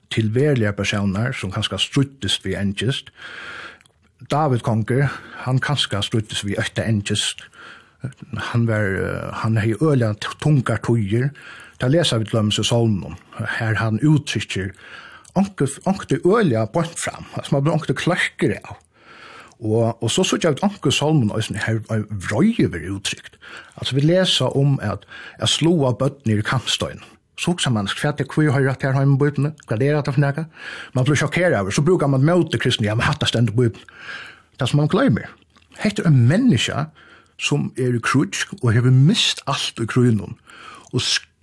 till 0.10 0.32
värliga 0.32 0.74
personer 0.74 1.32
som 1.32 1.52
kanske 1.52 1.78
struttest 1.78 2.46
vi 2.46 2.56
enkelt 2.56 3.06
David 4.20 4.62
Konker, 4.62 5.10
han 5.36 5.60
kanske 5.60 6.02
struttes 6.02 6.44
vi 6.44 6.58
ötta 6.58 6.84
engest, 6.84 7.38
han 8.52 8.68
var 8.68 8.86
han 9.44 9.58
hei 9.62 9.74
øyla 9.82 10.14
tungar 10.44 10.82
tøyer. 10.86 11.32
Da 11.82 11.90
lesa 11.92 12.18
vi 12.22 12.30
til 12.30 12.52
seg 12.56 12.68
salmen 12.70 13.18
her 13.60 13.76
han 13.82 14.00
uttrykker 14.00 14.72
onkte 15.36 16.20
øyla 16.26 16.66
bort 16.66 16.96
fram, 17.00 17.26
altså 17.36 17.56
man 17.56 17.64
blir 17.64 17.74
onkte 17.74 17.94
klarkere 17.94 18.60
av. 18.64 18.78
Og, 19.60 20.04
og 20.04 20.12
så 20.12 20.24
sørger 20.24 20.50
jeg 20.50 20.58
at 20.58 20.64
anker 20.68 20.92
salmen 20.92 21.32
og 21.32 21.44
sånn 21.44 21.60
her 21.64 21.80
vrøye 21.88 22.68
blir 22.72 22.90
uttrykt. 22.92 23.38
Altså 23.80 23.96
vi 23.96 24.04
leser 24.04 24.56
om 24.58 24.78
at 24.84 25.06
jeg 25.40 25.52
slo 25.54 25.76
av 25.88 25.98
bøttene 26.02 26.36
i 26.36 26.46
kampstøyen. 26.46 27.04
Så 27.40 27.52
også 27.52 27.72
man 27.72 27.88
skvett 27.92 28.20
jeg 28.20 28.30
kvir 28.32 28.52
høyre 28.56 28.76
til 28.80 28.96
hjemme 28.96 29.18
bøttene, 29.20 29.54
hva 29.68 29.78
det 29.80 29.90
er 29.92 30.00
at 30.00 30.12
det. 30.12 30.46
Man 30.96 31.08
blir 31.08 31.20
sjokkeret 31.20 31.58
over, 31.60 31.72
så 31.72 31.84
brukar 31.84 32.08
man 32.08 32.24
møte 32.24 32.60
kristne, 32.60 32.88
ja, 32.88 32.96
men 32.96 33.08
hatt 33.08 33.20
det 33.20 33.32
stendt. 33.32 33.56
Det 33.56 34.70
som 34.70 34.80
man 34.80 34.92
glemmer. 34.92 35.28
Hette 35.80 36.06
en 36.08 36.28
menneska 36.28 36.88
som 37.42 37.72
er 37.78 37.96
i 37.98 38.02
krutsk 38.04 38.54
og 38.62 38.72
hever 38.76 38.94
mist 38.94 39.44
alt 39.48 39.82
i 39.82 39.88
krunum 39.90 40.38
og 40.94 41.02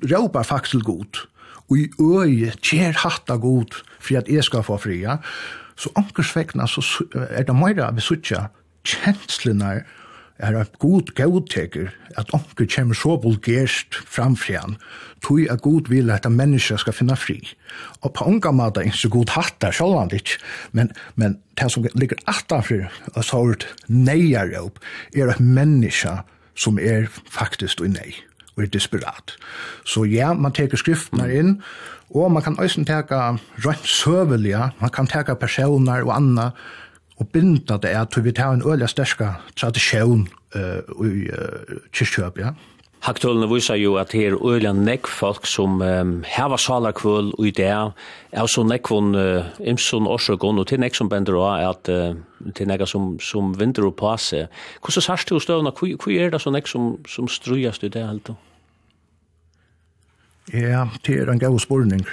råpar 0.08 0.48
faktisk 0.48 0.84
god 0.84 1.24
og 1.70 1.78
i 1.78 1.88
øye 2.00 2.52
kjer 2.60 2.96
hatta 3.04 3.36
god 3.40 3.82
for 3.98 4.18
at 4.18 4.28
jeg 4.28 4.44
skal 4.44 4.64
få 4.66 4.78
fria 4.80 5.18
så 5.76 5.92
ankers 5.96 6.32
så 6.32 7.04
er 7.30 7.42
det 7.42 7.56
meira 7.56 7.90
vi 7.92 8.00
suttja 8.00 8.48
kjenslene 8.84 9.82
er 10.38 10.56
at 10.58 10.78
god 10.78 11.12
godteker 11.14 11.92
at 12.18 12.32
onker 12.34 12.66
kommer 12.66 12.96
så 12.96 13.16
vulgært 13.22 13.98
framfrian, 14.06 14.76
tog 15.22 15.46
er 15.46 15.60
god 15.62 15.88
vil 15.88 16.10
at 16.10 16.26
en 16.26 16.36
menneske 16.36 16.78
skal 16.78 16.96
finna 16.96 17.14
fri. 17.14 17.38
Og 18.02 18.12
på 18.16 18.26
unga 18.28 18.50
mata 18.50 18.82
er 18.82 18.90
ikke 18.90 19.12
god 19.18 19.34
hatta 19.36 19.66
der, 19.66 19.72
selv 19.72 20.36
men, 20.72 20.90
men 21.14 21.38
det 21.60 21.70
som 21.72 21.86
ligger 21.94 22.18
attenfor 22.26 22.88
og 23.14 23.24
så 23.24 23.42
er 23.52 23.66
neier 23.88 24.52
opp, 24.60 24.78
er 25.14 25.30
at 25.30 25.40
menneske 25.40 26.18
som 26.54 26.78
er 26.78 27.08
faktisk 27.30 27.80
og 27.80 27.94
nei, 27.94 28.12
og 28.56 28.64
er 28.64 28.72
desperat. 28.72 29.36
Så 29.84 30.04
ja, 30.04 30.32
man 30.32 30.52
teker 30.52 30.76
skriftene 30.76 31.30
inn, 31.32 31.56
og 32.12 32.32
man 32.32 32.44
kan 32.44 32.58
også 32.60 32.84
teka 32.84 33.36
rønt 33.64 33.88
søvelige, 33.88 34.70
man 34.80 34.92
kan 34.92 35.08
teka 35.08 35.34
personer 35.34 36.04
og 36.04 36.16
anna 36.16 36.50
og 37.22 37.30
binda 37.30 37.78
det 37.78 37.94
er 37.94 38.02
at 38.02 38.18
vi 38.18 38.34
tar 38.34 38.56
en 38.56 38.64
øyla 38.66 38.88
sterska 38.90 39.36
tradisjon 39.58 40.26
uh, 40.56 40.82
i 41.06 41.28
uh, 41.30 41.80
kyrkjøp, 41.94 42.42
ja. 42.42 42.52
Haktølene 43.02 43.48
viser 43.50 43.80
jo 43.80 43.96
at 43.98 44.12
her 44.14 44.36
øyla 44.38 44.70
nekk 44.78 45.08
folk 45.10 45.46
som 45.50 45.80
um, 45.82 46.12
heva 46.22 46.58
salarkvøl 46.58 47.32
og 47.34 47.46
i 47.48 47.50
det 47.50 47.66
er 47.66 48.46
så 48.46 48.62
nekkvån 48.62 49.16
uh, 49.18 49.48
imsson 49.58 50.06
årsøkon 50.06 50.60
og 50.62 50.68
til 50.70 50.78
nekk 50.82 50.94
som 50.98 51.10
bender 51.10 51.34
også 51.34 51.70
at 51.72 51.90
uh, 51.90 52.52
til 52.54 52.70
nekka 52.70 52.86
som, 52.86 53.16
som 53.18 53.50
vinter 53.58 53.88
og 53.88 53.96
passe. 53.98 54.46
Hvordan 54.82 55.06
sørst 55.08 55.30
du 55.30 55.40
støvna? 55.42 55.74
hva 55.74 56.14
er 56.14 56.30
det 56.30 56.42
så 56.42 56.54
nekk 56.54 56.70
som, 56.70 56.94
som 57.10 57.26
strujast 57.26 57.82
i 57.82 57.90
det 57.90 58.06
helt? 58.06 58.30
Ja, 60.52 60.86
det 61.06 61.18
er 61.18 61.30
en 61.30 61.42
gav 61.42 61.58
spurning. 61.58 62.06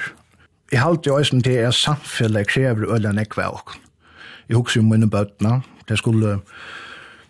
Jeg 0.71 0.81
halte 0.81 1.09
jo 1.09 1.17
eisen 1.17 1.45
til 1.45 1.61
er 1.65 1.73
samfunnet 1.73 2.49
krever 2.49 2.89
øyla 2.89 3.13
nekk 3.13 3.37
av. 3.37 3.61
Jeg 4.49 4.57
husker 4.57 4.81
jo 4.81 4.87
mine 4.87 5.09
bøtene. 5.09 5.61
Det 5.89 5.97
skulle... 5.97 6.39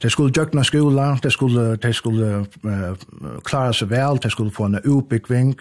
Det 0.02 0.12
skulle 0.12 0.32
døgna 0.32 0.64
skola, 0.64 1.18
det 1.24 1.32
skulle, 1.32 1.76
det 1.76 1.96
skulle 1.96 2.46
uh, 2.64 2.94
klare 3.44 3.74
seg 3.76 3.90
vel, 3.92 4.20
det 4.24 4.32
skulle 4.32 4.54
få 4.56 4.70
en 4.70 4.80
utbyggving, 4.80 5.58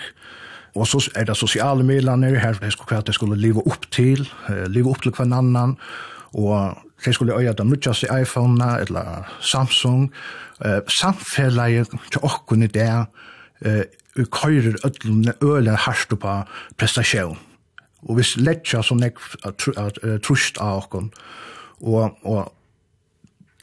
og 0.78 0.86
så 0.86 1.00
er 1.16 1.26
det 1.26 1.36
sosiale 1.36 1.82
midlene 1.82 2.30
her, 2.38 2.54
det 2.62 2.70
skulle, 2.72 3.00
det 3.02 3.14
skulle 3.14 3.38
leve 3.40 3.64
opp 3.66 3.88
til, 3.90 4.28
uh, 4.46 4.68
leve 4.70 4.92
opp 4.92 5.02
til 5.02 5.10
hver 5.10 5.34
annan, 5.34 5.74
og 6.38 6.78
det 7.04 7.14
skulle 7.14 7.34
øye 7.34 7.52
de 7.52 7.64
nødgjeste 7.64 8.06
iPhone 8.20 8.70
eller 8.80 9.26
Samsung, 9.40 10.12
uh, 10.64 10.78
samfellet 11.00 11.90
til 12.12 12.22
åkken 12.22 12.62
i 12.62 12.66
det, 12.66 13.06
uh, 13.66 13.82
køyrer 14.30 14.78
ødlene 14.86 15.34
øyne 15.42 15.76
hardt 15.76 16.14
på 16.20 16.40
prestasjon. 16.78 17.38
Og 18.07 18.19
hvis 18.19 18.37
letja 18.38 18.83
som 18.87 19.00
nek 19.00 19.19
trusht 20.23 20.61
av 20.62 20.85
okken. 20.85 21.11
Og, 21.81 22.14
og 22.23 22.52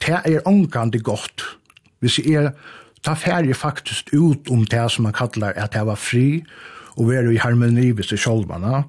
det 0.04 0.20
er 0.24 0.48
ångande 0.48 1.00
godt. 1.00 1.44
Hvis 2.04 2.18
jeg 2.20 2.36
er, 2.42 2.50
ta 3.04 3.14
færre 3.16 3.54
faktisk 3.54 4.12
ut 4.12 4.50
om 4.52 4.66
det 4.68 4.84
som 4.92 5.06
man 5.08 5.16
kallar 5.16 5.56
at 5.56 5.74
jeg 5.74 5.86
var 5.86 6.00
fri, 6.00 6.44
og 6.96 7.10
være 7.10 7.34
i 7.34 7.40
harmoni 7.40 7.90
hvis 7.92 8.12
det 8.12 8.20
sjolvana, 8.20 8.82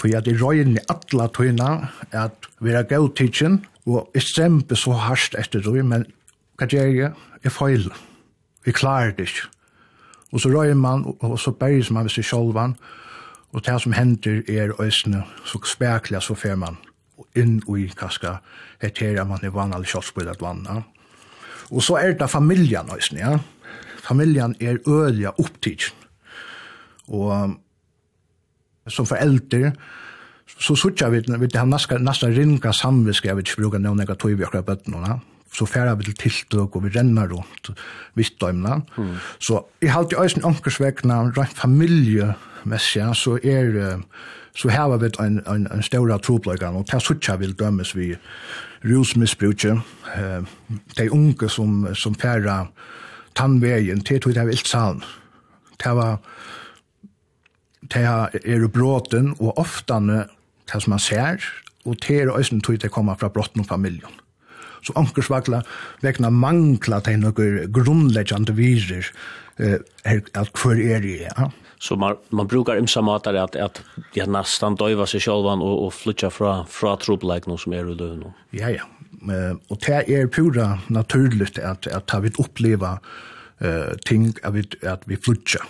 for 0.00 0.10
jeg 0.10 0.26
er 0.28 0.40
røyne 0.40 0.82
atla 0.90 1.28
tøyna 1.32 1.70
at 2.12 2.48
være 2.60 2.84
gav 2.88 3.08
tidsin, 3.16 3.62
og 3.86 4.10
jeg 4.14 4.22
strempe 4.22 4.76
så 4.76 4.96
harsht 4.96 5.36
etter 5.38 5.64
det, 5.64 5.84
men 5.84 6.04
hva 6.58 6.68
gjør 6.70 6.92
jeg? 6.92 7.12
Jeg 7.44 7.52
feil. 7.52 7.88
Vi 8.64 8.72
klarer 8.72 9.12
det 9.12 9.28
ikke. 9.28 9.48
Og 10.32 10.40
så 10.40 10.50
røyner 10.50 10.80
man, 10.80 11.04
og 11.20 11.38
så 11.38 11.52
berges 11.52 11.90
man 11.90 12.08
hvis 12.08 12.18
det 12.20 12.26
sjolvan, 12.28 12.76
og 12.78 13.03
Og 13.54 13.62
det 13.62 13.76
som 13.82 13.94
hender 13.94 14.42
er 14.50 14.74
øysene 14.82 15.22
så 15.46 15.60
spekler 15.64 16.20
så 16.20 16.34
fer 16.34 16.56
man 16.58 16.78
inn 17.38 17.60
i 17.70 17.86
kaska, 17.94 18.38
et 18.82 19.00
man 19.00 19.16
er 19.16 19.24
man 19.24 19.44
i 19.44 19.48
vanlig 19.48 20.40
vann. 20.40 20.66
Ja. 20.66 20.82
Og 21.70 21.82
så 21.82 21.96
er 21.96 22.12
det 22.12 22.30
familjen 22.30 22.90
øysene, 22.94 23.20
ja. 23.20 23.38
Familjen 24.02 24.56
er 24.60 24.78
øyelig 24.86 25.38
opptid. 25.38 25.90
Og 27.08 27.54
som 28.88 29.06
foreldre, 29.06 29.72
så 30.46 30.76
sutja 30.76 31.08
vi, 31.08 31.20
vi 31.20 31.48
har 31.54 31.64
nesten 31.66 32.36
ringa 32.36 32.72
samviske, 32.72 33.28
jeg 33.28 33.36
vil 33.36 33.46
ikke 33.46 33.62
bruke 33.62 33.78
noen 33.78 33.96
negativ 33.96 34.40
i 34.40 34.44
akkurat 34.44 34.66
bøttene, 34.66 35.06
ja 35.06 35.18
så 35.54 35.66
färra 35.66 35.94
vi 35.94 36.04
til 36.04 36.14
tiltøk, 36.14 36.76
og 36.76 36.84
vi 36.84 36.92
renner 36.96 37.28
rundt 37.30 37.70
vittdøymene. 38.14 38.80
Mm. 38.96 39.16
Så 39.38 39.60
i 39.82 39.86
halt 39.86 40.12
i 40.12 40.18
øyne 40.18 40.44
omkringsvekene, 40.44 41.14
rent 41.36 41.58
familiemessig, 41.58 43.10
så 43.16 43.38
er 43.42 44.00
så 44.56 44.68
har 44.68 44.98
vi 44.98 45.10
en, 45.20 45.40
en, 45.46 45.66
en 45.72 45.82
større 45.82 46.18
tropløkene, 46.18 46.78
og 46.78 46.86
det 46.86 46.94
er 46.94 47.02
sånn 47.02 47.40
vil 47.40 47.56
dømes 47.58 47.94
vi 47.96 48.12
rusmisbruket, 48.84 49.80
eh, 50.14 50.42
de 50.98 51.10
unge 51.10 51.48
som, 51.50 51.88
som 51.94 52.14
färra 52.14 52.68
tannveien, 53.34 54.04
til 54.04 54.20
tog 54.20 54.34
det 54.34 54.42
er 54.42 54.52
ildsalen. 54.54 55.02
Det 55.82 55.94
var 55.96 56.20
det 57.92 58.04
er 58.04 58.68
bråten, 58.68 59.34
og 59.40 59.58
ofta 59.58 59.98
det 60.00 60.82
som 60.82 60.90
man 60.94 61.02
ser, 61.02 61.42
og 61.84 61.98
det 62.00 62.20
er 62.22 62.30
øyne 62.38 62.62
tog 62.62 62.78
det 62.80 62.90
kommer 62.90 63.14
fra 63.14 63.28
bråten 63.28 63.60
og 63.60 63.66
familjen 63.66 64.23
så 64.86 64.94
ankersvagla 65.00 65.62
vegna 66.04 66.30
mangla 66.30 67.00
til 67.04 67.20
noen 67.22 67.60
grunnleggjande 67.74 68.56
virer 68.56 69.10
eh, 69.58 69.78
at 70.06 70.50
hver 70.54 70.80
er 70.80 71.04
det, 71.04 71.20
ja. 71.28 71.50
Så 71.84 71.98
man, 72.00 72.16
man 72.32 72.48
brukar 72.48 72.78
imsa 72.80 73.02
matar 73.04 73.36
at, 73.36 73.56
at 73.60 73.82
ja, 74.16 74.24
nästan 74.30 74.78
døyva 74.80 75.04
seg 75.10 75.26
sjálvan 75.26 75.60
og, 75.60 75.82
og 75.84 75.92
flytja 75.92 76.30
fra, 76.32 76.62
fra 76.70 76.94
trobleiknum 76.96 77.58
som 77.60 77.74
er 77.76 77.84
i 77.84 77.96
løvnum. 77.98 78.32
Ja, 78.56 78.72
ja. 78.72 78.88
Eh, 79.24 79.52
og 79.68 79.80
det 79.84 80.04
er 80.08 80.28
pura 80.32 80.78
naturligt 80.88 81.58
at, 81.58 81.88
at 81.92 82.14
vi 82.24 82.32
oppleva 82.40 82.96
eh, 83.60 83.92
ting 84.08 84.32
at 84.42 84.56
vi, 84.56 84.64
at 84.82 85.04
vi 85.10 85.20
flytja 85.20 85.64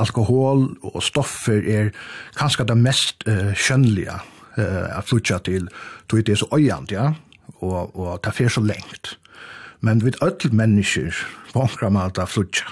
alkohol 0.00 0.66
og 0.82 1.02
stoffer 1.02 1.62
er 1.70 1.90
kanskje 2.38 2.66
det 2.68 2.76
mest 2.78 3.26
uh, 3.28 3.52
skjønnelige 3.54 4.16
uh, 4.58 4.98
at 4.98 5.06
flytja 5.08 5.38
til, 5.46 5.68
tog 6.10 6.24
det 6.26 6.34
er 6.34 6.40
så 6.42 6.48
øyant, 6.54 6.92
ja 6.92 7.12
og, 7.60 7.96
og 7.96 8.22
ta 8.22 8.30
fer 8.30 8.48
så 8.48 8.60
lengt. 8.60 9.18
Men 9.80 10.04
vi 10.04 10.12
öll 10.22 10.52
mennesker 10.52 11.12
på 11.52 11.60
omkra 11.60 11.90
malta 11.90 12.24
flutja. 12.26 12.66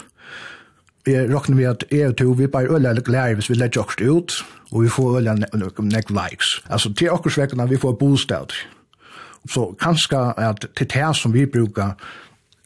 Vi 1.04 1.16
råkner 1.26 1.56
vi 1.56 1.64
at 1.66 1.84
jeg 1.90 2.08
og 2.08 2.16
to, 2.16 2.30
vi 2.38 2.46
bare 2.46 2.70
øyla 2.70 2.92
lærer 2.92 3.34
hvis 3.34 3.50
vi 3.50 3.54
legger 3.54 3.82
oss 3.82 3.96
ut, 4.00 4.32
og 4.72 4.82
vi 4.82 4.88
får 4.88 5.16
øyla 5.18 5.34
nek 5.34 6.10
likes. 6.10 6.62
Altså 6.70 6.94
til 6.94 7.10
okkurs 7.10 7.38
vekkene 7.38 7.68
vi 7.68 7.76
får 7.76 7.92
bostad. 7.92 8.54
Så 9.50 9.74
kanskje 9.80 10.18
at 10.38 10.66
til 10.76 10.86
det 10.86 11.16
som 11.16 11.34
vi 11.34 11.46
brukar 11.46 11.96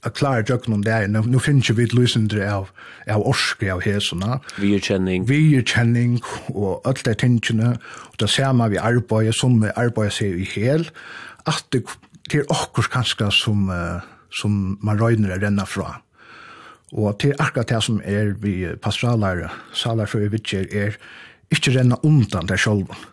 a 0.06 0.10
klara 0.10 0.42
jökn 0.42 0.72
om 0.72 0.84
det 0.84 0.92
här. 0.92 1.06
Nu 1.08 1.38
finns 1.38 1.70
ju 1.70 1.74
vi 1.74 1.84
ett 1.84 1.92
lysindre 1.92 2.54
av, 2.54 2.68
av 3.10 3.26
orske 3.26 3.72
av 3.72 3.80
hesarna. 3.80 4.40
Virkänning. 4.58 5.24
Virkänning 5.24 6.20
och 6.46 6.86
öll 6.86 6.94
det 7.04 7.14
tingarna. 7.14 7.78
Och 7.84 8.16
det 8.18 8.28
ser 8.28 8.52
man 8.52 8.70
vid 8.70 8.78
arbetet 8.78 9.34
som 9.34 9.70
arbetet 9.76 10.12
sig 10.12 10.40
i 10.42 10.44
hel 10.44 10.90
at 11.46 11.66
det 11.72 11.84
er 12.34 12.50
okkur 12.50 12.88
kanskje 12.90 13.30
som, 13.34 13.68
uh, 13.70 14.02
som 14.34 14.76
man 14.84 14.98
røyner 15.00 15.36
å 15.36 15.40
renne 15.42 15.66
fra. 15.68 16.00
Og 16.94 17.18
til 17.22 17.34
akkurat 17.42 17.70
det 17.70 17.82
som 17.82 18.00
er 18.06 18.34
vi 18.42 18.58
pastoraler, 18.82 19.48
salar 19.74 20.10
for 20.10 20.26
vitjer, 20.30 20.68
er 20.70 20.98
ikke 21.54 21.74
renne 21.76 21.98
undan 22.06 22.48
deg 22.50 22.60
sjolven. 22.62 23.06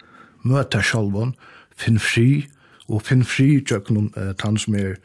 Møte 0.43 0.81
sjolven, 0.85 1.33
finn 1.77 1.99
fri, 2.01 2.45
og 2.91 3.05
finn 3.07 3.23
fri 3.25 3.61
tjøkken 3.63 4.09
uh, 4.17 4.33
tann 4.39 4.59
som 4.59 4.77
er, 4.77 4.97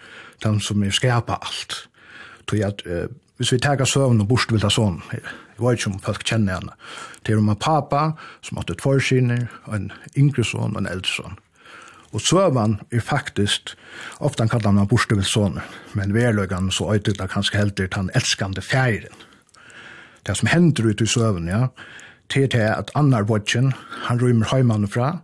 tann 0.42 0.60
som 0.64 0.82
er 0.84 0.94
skapa 0.94 1.38
alt. 1.40 1.82
Tog 2.48 2.64
at, 2.64 2.84
uh, 2.88 3.06
hvis 3.38 3.52
vi 3.54 3.60
tega 3.62 3.86
søvn 3.86 4.24
og 4.24 4.30
bort 4.32 4.50
vil 4.52 4.62
ta 4.62 4.70
sånn, 4.72 4.98
jeg 5.12 5.22
vet 5.62 5.78
ikke 5.78 5.92
om 5.92 6.00
folk 6.02 6.24
kjenner 6.26 6.58
henne, 6.58 6.74
det 7.26 7.34
er 7.34 7.40
om 7.42 7.52
en 7.52 7.60
papa 7.60 8.12
som 8.46 8.58
hadde 8.60 8.78
två 8.80 8.96
syner, 9.02 9.46
en 9.70 9.92
yngre 10.18 10.44
son 10.46 10.74
og 10.74 10.82
en 10.82 10.90
eldre 10.90 11.12
son. 11.12 11.38
Og 12.12 12.20
søvann 12.24 12.78
er 12.92 13.00
faktisk, 13.04 13.74
ofta 14.20 14.46
kallar 14.48 14.72
man 14.72 14.88
sånne, 15.24 15.62
men 15.94 16.14
verløgan 16.14 16.70
så 16.70 16.94
øyde 16.94 17.12
det 17.12 17.30
kanskje 17.30 17.58
heldig 17.58 17.88
han 17.94 18.10
elskande 18.14 18.62
færen. 18.62 19.12
Det 20.26 20.36
som 20.36 20.48
hender 20.48 20.88
ut 20.88 21.00
i 21.00 21.06
søvann, 21.06 21.48
ja, 21.48 21.68
til 22.28 22.48
til 22.48 22.64
at 22.64 22.90
annar 22.94 23.22
vodgen, 23.22 23.72
han 24.08 24.20
rymmer 24.20 24.46
heimann 24.52 24.88
fra, 24.88 25.20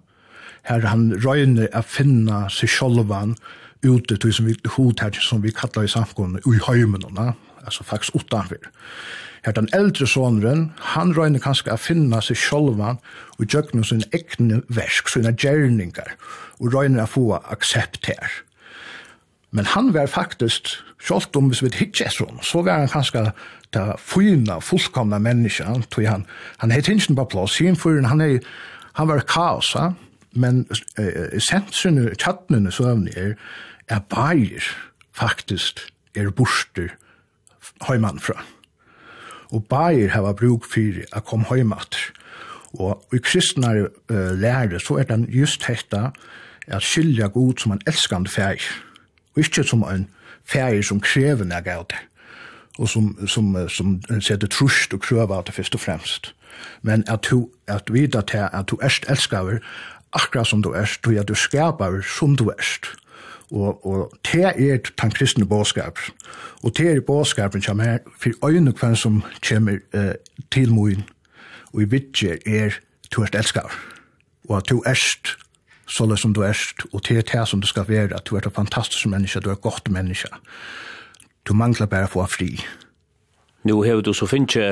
her 0.64 0.86
han 0.86 1.12
røyner 1.24 1.68
å 1.76 1.82
finna 1.82 2.48
seg 2.48 2.68
sjolvan 2.68 3.36
ute 3.84 4.16
til 4.16 4.32
som 4.32 4.46
vi, 4.46 4.54
hodtært 4.76 5.20
som 5.20 5.42
vi 5.42 5.52
kallar 5.52 5.84
i 5.84 5.92
samkomne, 5.92 6.40
ui 6.46 6.58
heimann, 6.68 7.34
altså 7.64 7.84
faktisk 7.84 8.14
utanfor. 8.14 8.60
Her 9.44 9.52
den 9.52 9.68
eldre 9.76 10.07
sonren, 10.09 10.70
han 10.94 11.12
røyner 11.16 11.42
kanskje 11.42 11.74
å 11.74 11.80
finne 11.80 12.20
seg 12.24 12.38
sjolvan 12.40 13.00
og 13.37 13.44
gjøkne 13.44 13.85
sin 13.85 14.04
egne 14.16 14.62
versk, 14.72 15.11
sine 15.12 15.35
gjerningar, 15.37 16.14
og 16.61 16.72
røyner 16.72 17.04
å 17.04 17.11
få 17.12 17.24
aksept 17.52 18.09
her. 18.09 18.40
Men 19.54 19.68
han 19.70 19.92
var 19.94 20.09
faktisk, 20.11 20.72
sjolvt 21.04 21.37
om 21.37 21.50
hvis 21.52 21.61
vi 21.62 21.70
ikke 21.85 22.09
er 22.09 22.14
sånn, 22.14 22.40
så 22.42 22.64
var 22.64 22.80
han 22.83 22.90
kanskje 22.90 23.26
det 23.74 23.85
fyna, 24.00 24.59
fullkomna 24.64 25.20
menneska, 25.22 25.76
tog 25.92 26.09
han, 26.09 26.24
han 26.62 26.72
heit 26.72 26.88
hinsen 26.88 27.18
på 27.18 27.26
plass, 27.35 27.59
sin 27.59 27.76
fyrin, 27.76 28.09
han, 28.09 28.22
er, 28.24 28.40
han 28.98 29.11
var 29.11 29.22
kaos, 29.28 29.74
men 30.35 30.64
eh, 30.98 31.37
sensynu, 31.38 32.09
tjattnene 32.16 32.72
søvni 32.74 33.12
er, 33.18 33.37
er 33.92 34.02
bægir 34.11 34.72
faktisk 35.14 35.85
er 36.16 36.30
borster 36.35 36.94
heimann 37.87 38.18
fra 38.22 38.40
og 39.52 39.66
bæir 39.70 40.12
hava 40.14 40.33
bruk 40.33 40.66
fyrir 40.68 41.04
a 41.12 41.20
kom 41.20 41.44
heimater. 41.50 42.12
Og 42.74 43.04
i 43.14 43.18
kristnare 43.22 43.88
uh, 44.11 44.33
lære 44.38 44.80
så 44.80 44.98
er 44.98 45.02
den 45.11 45.28
just 45.30 45.64
hetta 45.64 46.11
at 46.66 46.83
skilja 46.83 47.26
god 47.26 47.54
som 47.59 47.72
en 47.72 47.80
elskande 47.87 48.30
fæg, 48.30 48.61
og 49.35 49.38
ikkje 49.38 49.64
som 49.64 49.83
en 49.83 50.09
fæg 50.44 50.85
som 50.85 51.00
krever 51.00 51.44
nega 51.44 51.76
av 51.78 51.87
det, 51.90 52.00
og 52.78 52.88
som, 52.88 53.28
som, 53.28 53.68
som, 53.68 54.00
setter 54.20 54.48
trust 54.48 54.94
og 54.94 55.00
krøver 55.00 55.37
av 55.37 55.44
det 55.46 55.54
først 55.54 55.74
og 55.74 55.80
fremst. 55.80 56.35
Men 56.83 57.04
at 57.07 57.26
du, 57.30 57.48
at 57.66 57.92
vita 57.92 58.20
til 58.20 58.48
at 58.52 58.70
du 58.70 58.78
erst 58.83 59.04
elskar 59.09 59.59
akkurat 60.12 60.46
som 60.46 60.62
du 60.62 60.72
erst, 60.72 61.04
du 61.04 61.11
er 61.16 61.22
du 61.22 61.35
skapar 61.35 62.00
som 62.18 62.37
du 62.37 62.50
erst. 62.50 62.94
Og, 63.50 63.87
og 63.87 64.12
det 64.33 64.44
er 64.44 64.78
den 65.02 65.11
kristne 65.11 65.46
bådskap. 65.46 65.98
Og 66.62 66.72
det 66.76 66.90
er 66.90 67.00
bådskapen 67.00 67.62
som 67.62 67.80
er 67.80 67.98
for 68.20 68.48
øyne 68.48 68.72
kvann 68.72 68.96
som 68.96 69.22
kommer 69.48 69.78
uh, 69.94 70.14
til 70.50 70.72
moen. 70.72 71.04
Og 71.72 71.83
i 71.83 71.85
vidtje 71.85 72.38
er 72.46 72.78
du 73.14 73.22
er 73.22 73.28
elskar. 73.35 73.70
Og 74.48 74.57
at 74.57 74.70
du 74.70 74.83
erst 74.87 75.37
sånn 75.90 76.16
som 76.16 76.33
du 76.35 76.42
erst. 76.44 76.87
Og 76.92 77.02
det 77.07 77.18
er 77.18 77.28
det 77.28 77.48
som 77.48 77.61
du 77.61 77.66
skal 77.66 77.88
være. 77.88 78.14
At 78.16 78.26
du 78.26 78.37
er 78.37 78.46
et 78.46 78.54
fantastisk 78.54 79.07
menneske. 79.07 79.40
Du 79.40 79.50
er 79.50 79.59
et 79.59 79.64
godt 79.64 79.90
menneske. 79.90 80.28
Du 81.44 81.54
mangler 81.54 81.87
bare 81.87 82.09
å 82.09 82.14
få 82.14 82.26
fri. 82.30 82.57
Nu 83.64 83.79
hevur 83.81 84.03
du 84.05 84.12
so 84.12 84.27
finnje 84.29 84.64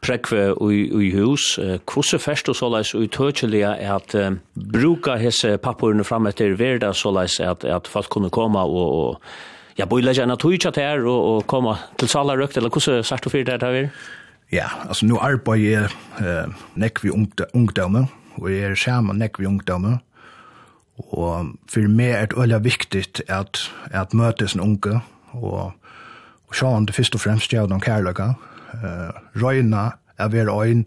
prekve 0.00 0.54
í 0.56 1.10
hús, 1.12 1.58
kvosse 1.88 2.16
fest 2.22 2.48
og 2.48 2.56
soleis 2.56 2.94
og 2.96 3.04
tøkjeliga 3.12 3.74
at 3.96 4.14
um, 4.16 4.38
bruka 4.56 5.18
hese 5.20 5.58
pappurne 5.60 6.06
fram 6.06 6.30
etter 6.30 6.56
verda 6.56 6.94
soleis 6.96 7.36
at, 7.44 7.66
at 7.68 7.90
folk 7.92 8.08
kunne 8.14 8.32
koma 8.32 8.64
og, 8.64 8.94
og 9.02 9.76
ja, 9.78 9.84
boila 9.84 10.14
gjerne 10.16 10.38
tøytja 10.40 10.72
til 10.74 11.04
og, 11.04 11.26
og 11.34 11.46
koma 11.50 11.76
til 12.00 12.08
sala 12.08 12.38
røkt, 12.40 12.56
eller 12.56 12.72
kvosse 12.72 13.02
sagt 13.04 13.28
og 13.28 13.36
fyrt 13.36 13.52
her 13.52 13.90
Ja, 14.48 14.68
altså 14.88 15.04
nu 15.04 15.18
arbeid 15.20 15.60
jeg 15.60 15.90
eh, 16.24 16.60
nekk 16.80 17.02
vi 17.04 17.12
ungdomme, 17.12 18.06
og 18.40 18.48
jeg 18.48 18.70
er 18.70 18.78
sammen 18.80 19.20
nekk 19.20 19.36
vi 19.42 19.46
ungdomme, 19.46 19.98
og 21.12 21.52
for 21.68 21.92
meg 21.92 22.14
er 22.16 22.30
det 22.30 22.38
veldig 22.38 22.62
viktig 22.64 23.04
at, 23.28 23.60
at 23.92 24.16
møtes 24.16 24.56
en 24.56 24.64
unge, 24.64 25.02
og 25.36 25.74
og 26.48 26.54
sjåan 26.56 26.88
det 26.88 26.96
først 26.96 27.14
og 27.14 27.20
fremst 27.24 27.52
gjør 27.52 27.68
noen 27.70 27.84
kærløyga, 27.84 28.32
uh, 28.82 29.40
røyna 29.40 29.90
er 30.18 30.28
vera 30.32 30.54
øyn 30.64 30.86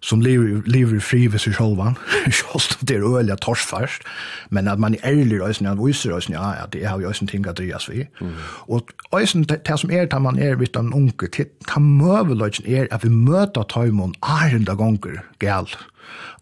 som 0.00 0.20
lever, 0.20 0.62
lever 0.66 1.00
fri 1.02 1.26
ved 1.26 1.42
seg 1.42 1.56
sjolvan, 1.58 1.96
sjolst 2.38 2.78
det 2.86 2.98
er 2.98 3.06
øyelig 3.06 3.40
torsfast, 3.42 4.06
men 4.54 4.68
at 4.70 4.78
man 4.78 4.94
er 4.94 5.10
ærlig 5.10 5.40
røysen, 5.42 5.66
at 5.66 5.80
viser 5.82 6.14
røysen, 6.14 6.36
ja, 6.38 6.52
ja, 6.60 6.66
det 6.72 6.86
har 6.86 7.00
jo 7.00 7.08
øysen 7.10 7.26
ting 7.26 7.46
at 7.46 7.58
drias 7.58 7.88
vi. 7.90 8.06
Mm. 8.20 8.36
Og 8.68 8.82
øysen, 9.18 9.44
det 9.44 9.80
som 9.80 9.90
er, 9.90 10.06
da 10.06 10.18
man 10.22 10.38
er 10.38 10.56
vitt 10.56 10.76
en 10.78 10.94
unge, 10.94 11.28
det 11.34 11.48
møveløysen 11.76 12.66
er 12.66 12.86
at 12.90 13.04
vi 13.04 13.08
møter 13.10 13.62
tøymon 13.62 14.14
ærenda 14.22 14.78
gonger 14.78 15.22
gæl, 15.38 15.66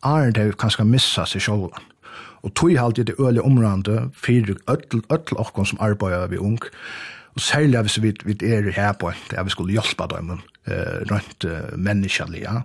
ærenda 0.04 0.44
vi 0.44 0.58
kanskje 0.60 0.84
missa 0.84 1.24
seg 1.24 1.40
sjolvan. 1.48 1.92
Og 2.44 2.54
tog 2.54 2.76
halte 2.78 3.02
det 3.02 3.16
øyelig 3.18 3.42
omrande, 3.42 4.10
fyrir 4.14 4.54
øtl, 4.68 5.00
øtl, 5.00 5.00
øtl, 5.10 5.40
øtl, 5.40 5.64
som 5.64 5.80
arbeider 5.80 6.28
vi 6.28 6.38
ung, 6.38 6.60
Og 7.36 7.44
særlig 7.44 7.80
hvis 7.84 8.02
vi, 8.02 8.14
vi 8.24 8.36
er 8.48 8.70
her 8.72 8.92
på 8.96 9.12
at 9.12 9.44
vi 9.44 9.52
skulle 9.52 9.76
hjelpe 9.76 10.08
dem 10.08 10.30
eh, 10.32 11.02
rundt 11.10 11.44
uh, 11.44 11.78
menneskelig, 11.78 12.40
ja. 12.46 12.62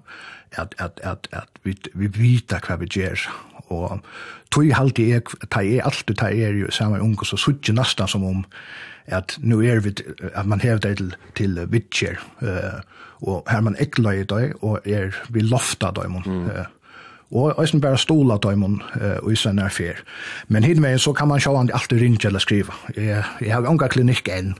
at, 0.57 0.75
at, 0.79 0.99
at, 1.03 1.27
at 1.31 1.49
vi, 1.63 1.75
vi 1.93 2.07
vet 2.07 2.55
hva 2.55 2.77
vi 2.79 2.87
gjør. 2.87 3.27
Og 3.71 3.99
tog 4.51 4.67
jeg 4.67 4.79
alltid, 4.79 5.11
jeg, 5.11 5.49
ta 5.51 5.63
er 5.63 5.83
alltid, 5.87 6.15
ta 6.19 6.31
er 6.31 6.55
jo 6.55 6.71
samme 6.71 7.01
unge, 7.03 7.27
så 7.27 7.39
suttje 7.39 7.75
nesten 7.75 8.07
som 8.07 8.23
om 8.27 8.45
at 9.11 9.35
nu 9.43 9.59
er 9.59 9.81
vi, 9.83 9.91
at 10.33 10.47
man 10.47 10.61
hever 10.61 10.79
det 10.79 10.97
til, 10.97 11.15
til 11.35 11.59
vidtjer, 11.71 12.19
eh, 12.41 12.79
og 13.21 13.43
her 13.51 13.61
man 13.61 13.75
ekler 13.79 14.21
i 14.21 14.23
dag, 14.23 14.53
og 14.63 14.79
er 14.85 15.11
vi 15.29 15.43
lofta 15.45 15.91
dem. 15.95 16.21
Mm. 16.25 16.45
uh, 16.47 16.65
og 17.31 17.59
eisen 17.61 17.81
bare 17.83 17.99
stola 18.01 18.37
døymon 18.41 18.81
og 19.23 19.29
i 19.31 19.37
sen 19.39 19.59
er 19.63 19.71
fer. 19.71 20.01
Men 20.51 20.67
hit 20.67 20.81
med 20.83 20.99
så 20.99 21.13
kan 21.15 21.29
man 21.31 21.39
sjå 21.39 21.55
han 21.55 21.71
alltid 21.73 22.01
ringe 22.01 22.27
eller 22.27 22.43
skriva. 22.43 22.75
Jeg, 22.97 23.23
jeg 23.41 23.53
har 23.53 23.67
unga 23.69 23.87
klinikk 23.91 24.27
enn. 24.31 24.53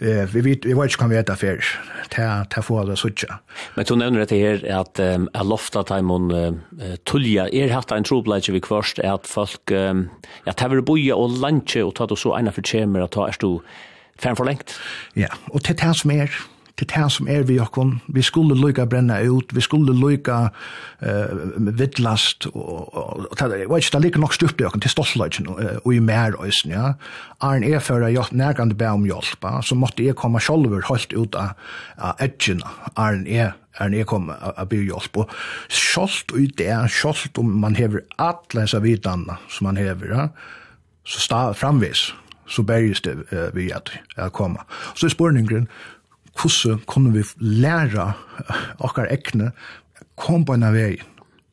Vi 0.00 0.40
vet, 0.40 0.64
vi 0.64 0.74
vet 0.74 0.90
ikke 0.90 1.04
hva 1.04 1.10
vi 1.10 1.18
vet 1.18 1.30
fer 1.36 1.60
til, 2.10 2.44
til 2.50 2.64
få 2.64 2.82
det 2.88 2.96
suttja. 3.00 3.38
Men 3.76 3.88
du 3.88 3.94
nevner 3.98 4.24
dette 4.24 4.38
her 4.38 4.62
at 4.80 5.00
um, 5.02 5.28
er 5.36 5.46
lofta 5.46 5.82
døymon 5.86 6.30
uh, 6.32 6.94
tullja, 7.08 7.46
er 7.52 7.74
hatt 7.74 7.92
en 7.94 8.06
trobleidje 8.06 8.54
vi 8.54 8.62
kvarst 8.64 9.02
er 9.02 9.18
at 9.18 9.28
folk, 9.30 9.72
um, 9.74 10.06
ja, 10.46 10.54
tever 10.56 10.82
boja 10.86 11.18
og 11.20 11.36
landje 11.42 11.84
og 11.84 11.94
ta 11.98 12.08
du 12.08 12.16
så 12.18 12.34
eina 12.38 12.54
for 12.54 12.66
tjemer, 12.66 13.04
at 13.04 13.14
ta 13.16 13.28
er 13.28 13.40
du 13.42 13.60
fern 14.20 14.38
for 14.38 14.48
lengt. 14.48 14.76
Ja, 15.18 15.30
og 15.52 15.64
til 15.66 15.78
det 15.80 15.92
som 16.00 16.14
er, 16.16 16.32
til 16.78 16.88
det 16.90 17.06
som 17.12 17.28
er 17.28 17.46
vi 17.48 17.58
okkon. 17.62 17.96
Vi 18.08 18.22
skulle 18.22 18.58
lykka 18.58 18.86
brenna 18.90 19.20
ut, 19.22 19.54
vi 19.54 19.64
skulle 19.64 19.94
lykka 19.96 20.38
uh, 20.50 21.40
vidlast, 21.78 22.46
og, 22.52 22.94
og, 22.94 23.26
og, 23.30 23.38
det 23.38 23.68
var 23.70 23.82
ikke 23.82 23.96
det 23.96 24.04
like 24.04 24.22
nok 24.22 24.36
stupp 24.36 24.60
i 24.60 24.68
okkon 24.68 24.84
til 24.84 24.94
stoltløgjen 24.94 25.50
og 25.50 25.90
i 25.94 25.98
mer 25.98 26.38
òsne. 26.38 26.74
ja. 26.74 26.92
Arn 27.40 27.64
er 27.64 27.80
for 27.80 28.04
jeg 28.04 28.32
nærgande 28.36 28.76
be 28.76 28.88
om 28.88 29.06
hjelp, 29.08 29.46
så 29.64 29.74
måtte 29.74 30.04
jeg 30.04 30.16
komme 30.16 30.40
sjolver 30.40 30.84
holdt 30.86 31.12
ut 31.16 31.34
av, 31.34 31.56
av 31.98 32.20
edgen, 32.20 32.62
Arn 32.96 33.26
er 33.26 33.56
er 33.78 33.88
når 33.88 34.02
jeg 34.02 34.08
kom 34.10 34.30
og 34.30 34.68
byr 34.70 34.86
hjelp. 34.88 35.20
Og 35.22 35.34
sjolvt 35.72 36.34
i 36.38 36.46
det, 36.58 36.72
sjolvt 36.92 37.38
om 37.40 37.52
man 37.62 37.78
hever 37.78 38.04
alle 38.18 38.64
disse 38.64 38.80
videne 38.82 39.38
som 39.48 39.70
man 39.70 39.80
hever, 39.80 40.14
ja, 40.14 40.26
så 41.04 41.22
sta 41.24 41.40
framvis, 41.56 42.10
så 42.50 42.64
berges 42.66 43.02
det 43.06 43.16
uh, 43.30 43.48
vi 43.54 43.70
at 43.74 43.92
jeg 44.16 44.34
kommer. 44.36 44.66
Så 44.94 45.06
er 45.06 45.14
spørningen, 45.14 45.68
hvordan 46.38 46.82
kunne 46.86 47.14
vi 47.14 47.24
lære 47.40 48.12
okkar 48.78 49.10
ekne 49.10 49.50
kom 50.20 50.44
på 50.44 50.54
en 50.56 50.68
av 50.68 50.76
veien 50.76 51.06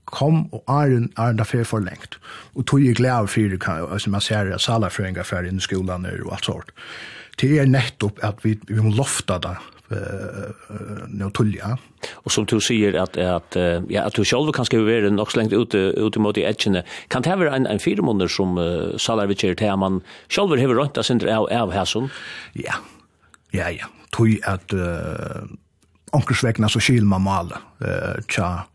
kom 0.08 0.46
og 0.56 0.64
er 0.72 0.94
en 0.96 1.10
er 1.20 1.34
en 1.34 1.42
affær 1.44 1.66
for 1.68 1.84
lengt. 1.84 2.16
Og 2.56 2.66
tog 2.66 2.80
jeg 2.80 2.96
glede 2.96 3.28
for 3.28 3.52
det, 3.52 3.60
kan, 3.60 4.00
som 4.00 4.12
man 4.16 4.24
ser 4.24 4.54
at 4.56 4.64
salafrøynga 4.64 5.26
fer 5.28 5.48
inn 5.48 5.60
i 5.60 5.66
skolan 5.66 6.08
og 6.08 6.32
alt 6.32 6.48
sånt. 6.48 6.72
Det 7.38 7.58
er 7.60 7.68
nettopp 7.68 8.24
at 8.24 8.40
vi, 8.46 8.56
vi 8.68 8.80
må 8.82 8.96
lofta 8.96 9.38
det 9.44 9.58
nå 9.88 11.30
tullja. 11.32 11.78
Og 12.26 12.34
som 12.34 12.48
du 12.50 12.58
sier 12.64 12.98
at, 13.00 13.16
at, 13.18 13.56
ja, 13.92 14.04
at 14.04 14.18
du 14.18 14.26
selv 14.28 14.52
kan 14.56 14.68
skrive 14.68 14.88
være 14.88 15.12
nok 15.14 15.32
så 15.32 15.42
lengt 15.42 15.56
ute, 15.56 15.94
ute 15.96 16.20
mot 16.20 16.38
i 16.38 16.44
etkene. 16.48 16.84
Kan 17.14 17.24
det 17.24 17.38
være 17.40 17.56
en, 17.56 17.68
en 17.68 17.80
fire 17.80 18.04
måneder 18.04 18.32
som 18.32 18.58
uh, 18.60 18.98
salarvitjer 19.00 19.56
til 19.56 19.72
at 19.72 19.80
man 19.80 20.02
selv 20.28 20.56
har 20.60 20.76
rønt 20.76 21.00
av 21.00 21.08
sin 21.08 21.24
av, 21.24 21.48
av 21.52 21.72
hæsson? 21.72 22.12
Ja, 22.60 22.82
Ja, 23.58 23.72
ja. 23.74 23.90
Tui 24.16 24.38
at 24.48 24.74
uh, 24.74 25.44
onkersvegna 26.16 26.70
så 26.72 26.82
skil 26.82 27.06
man 27.06 27.26
male 27.26 27.60
uh, 27.84 28.16
tja, 28.32 28.68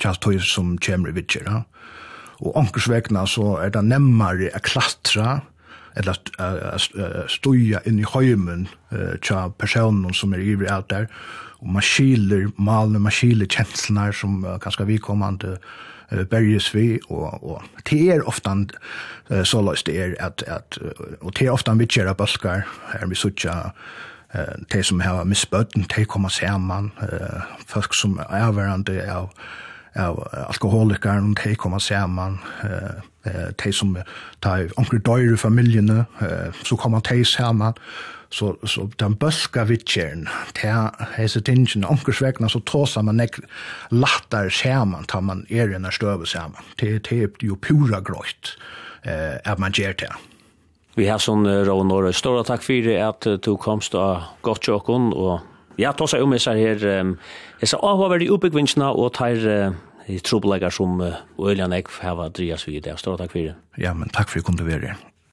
tja 0.00 0.14
tui 0.22 0.38
som 0.42 0.76
kjemri 0.82 1.12
vitjer. 1.16 1.46
Ja. 1.46 1.62
Og 2.38 2.56
onkersvegna 2.56 3.26
så 3.28 3.56
er 3.64 3.74
det 3.74 3.84
nemmare 3.86 4.52
a 4.54 4.62
klatra 4.64 5.40
eller 5.98 6.18
uh, 6.38 7.26
stuja 7.30 7.82
inn 7.88 8.00
i 8.00 8.06
høymen 8.06 8.68
uh, 8.94 9.18
tja 9.24 9.48
personen 9.58 10.14
som 10.14 10.34
er 10.34 10.46
ivrig 10.46 10.70
av 10.72 10.86
der 10.90 11.10
og 11.58 11.70
man 11.74 11.82
skiler 11.82 12.48
malen, 12.56 13.00
man 13.02 13.14
skiler 13.14 13.48
kjenslene 13.50 14.12
som 14.14 14.42
uh, 14.46 14.56
ganske 14.62 14.86
vikommande 14.86 15.56
uh, 15.58 16.22
berges 16.30 16.70
vi, 16.74 17.00
og, 17.10 17.42
og 17.42 17.82
det 17.90 18.00
er 18.14 18.26
ofte 18.30 18.54
uh, 18.54 19.42
så 19.42 19.62
løst 19.66 19.90
det 19.90 19.98
er 19.98 20.14
at, 20.22 20.44
at 20.46 20.78
og 21.20 21.34
det 21.34 21.48
er 21.48 21.54
ofte 21.54 21.74
vi 21.78 21.90
kjører 21.90 22.18
bølger, 22.18 22.66
her 22.92 23.10
vi 23.10 23.18
sitter 23.18 23.74
eh 24.34 24.54
de 24.72 24.82
som 24.82 25.00
har 25.00 25.24
missbøtten 25.24 25.86
de 25.96 26.04
kommer 26.04 26.28
sammen 26.28 26.92
eh 27.02 27.42
folk 27.66 27.94
som 27.94 28.18
er 28.18 28.52
verande 28.52 29.02
av 29.12 29.30
av 29.96 30.18
alkoholikar 30.32 31.18
og 31.18 31.36
te 31.36 31.54
kommer 31.54 31.78
sammen 31.78 32.38
eh 33.24 33.52
de 33.64 33.72
som 33.72 33.96
tar 34.42 34.68
onkel 34.76 34.98
døyre 34.98 35.36
familjene 35.36 36.04
så 36.64 36.76
kommer 36.76 37.00
de 37.00 37.24
sammen 37.24 37.72
så 38.30 38.56
så 38.66 38.88
den 39.00 39.14
bøska 39.16 39.64
vitchen 39.64 40.28
ta 40.54 40.90
hesa 41.16 41.40
tingen 41.40 41.84
onkel 41.84 42.14
svegna 42.14 42.48
så 42.48 42.60
tosa 42.60 43.02
man 43.02 43.16
nek 43.16 43.40
lattar 43.90 44.50
skärman 44.50 45.06
tar 45.08 45.20
man 45.20 45.46
er 45.50 45.66
den 45.66 45.86
støve 45.92 46.26
sammen 46.26 46.60
det 46.80 47.04
te 47.04 47.26
jo 47.42 47.56
pura 47.56 48.00
grått 48.00 48.56
eh 49.04 49.38
er 49.44 49.56
man 49.58 49.72
ger 49.72 49.92
det 49.92 50.12
Vi 50.98 51.06
har 51.06 51.20
sånn 51.22 51.46
Ravn 51.46 51.92
Norge. 51.92 52.10
Stora 52.16 52.42
takk 52.46 52.64
for 52.66 52.82
det 52.82 52.96
at 52.98 53.28
du 53.44 53.52
komst 53.60 53.94
av 53.94 54.32
godt 54.42 54.66
sjåkon, 54.66 55.12
og 55.14 55.78
ja, 55.78 55.92
ta 55.94 56.08
seg 56.10 56.24
om 56.24 56.34
jeg 56.34 56.42
ser 56.42 56.58
her, 56.58 57.14
jeg 57.60 57.70
ser 57.70 57.84
av 57.86 58.02
å 58.02 58.08
være 58.10 58.26
i 58.26 58.32
oppbyggvinnsene, 58.34 58.88
og 58.98 59.12
tar 59.14 59.38
i 60.08 60.18
trobeleggere 60.24 60.74
som 60.74 60.98
Øljan 60.98 61.76
Ekv 61.76 62.00
har 62.02 62.18
vært 62.18 62.40
drias 62.40 62.66
vid 62.66 62.82
det. 62.88 62.96
Stora 62.98 63.22
takk 63.22 63.36
for 63.36 63.46
det. 63.46 63.54
Ja, 63.78 63.94
men 63.94 64.10
takk 64.10 64.32
for 64.32 64.40
at 64.40 64.42
du 64.42 64.48
kom 64.48 64.58
til 64.58 64.66
å 64.66 64.72
være 64.72 64.90
her. 64.90 65.04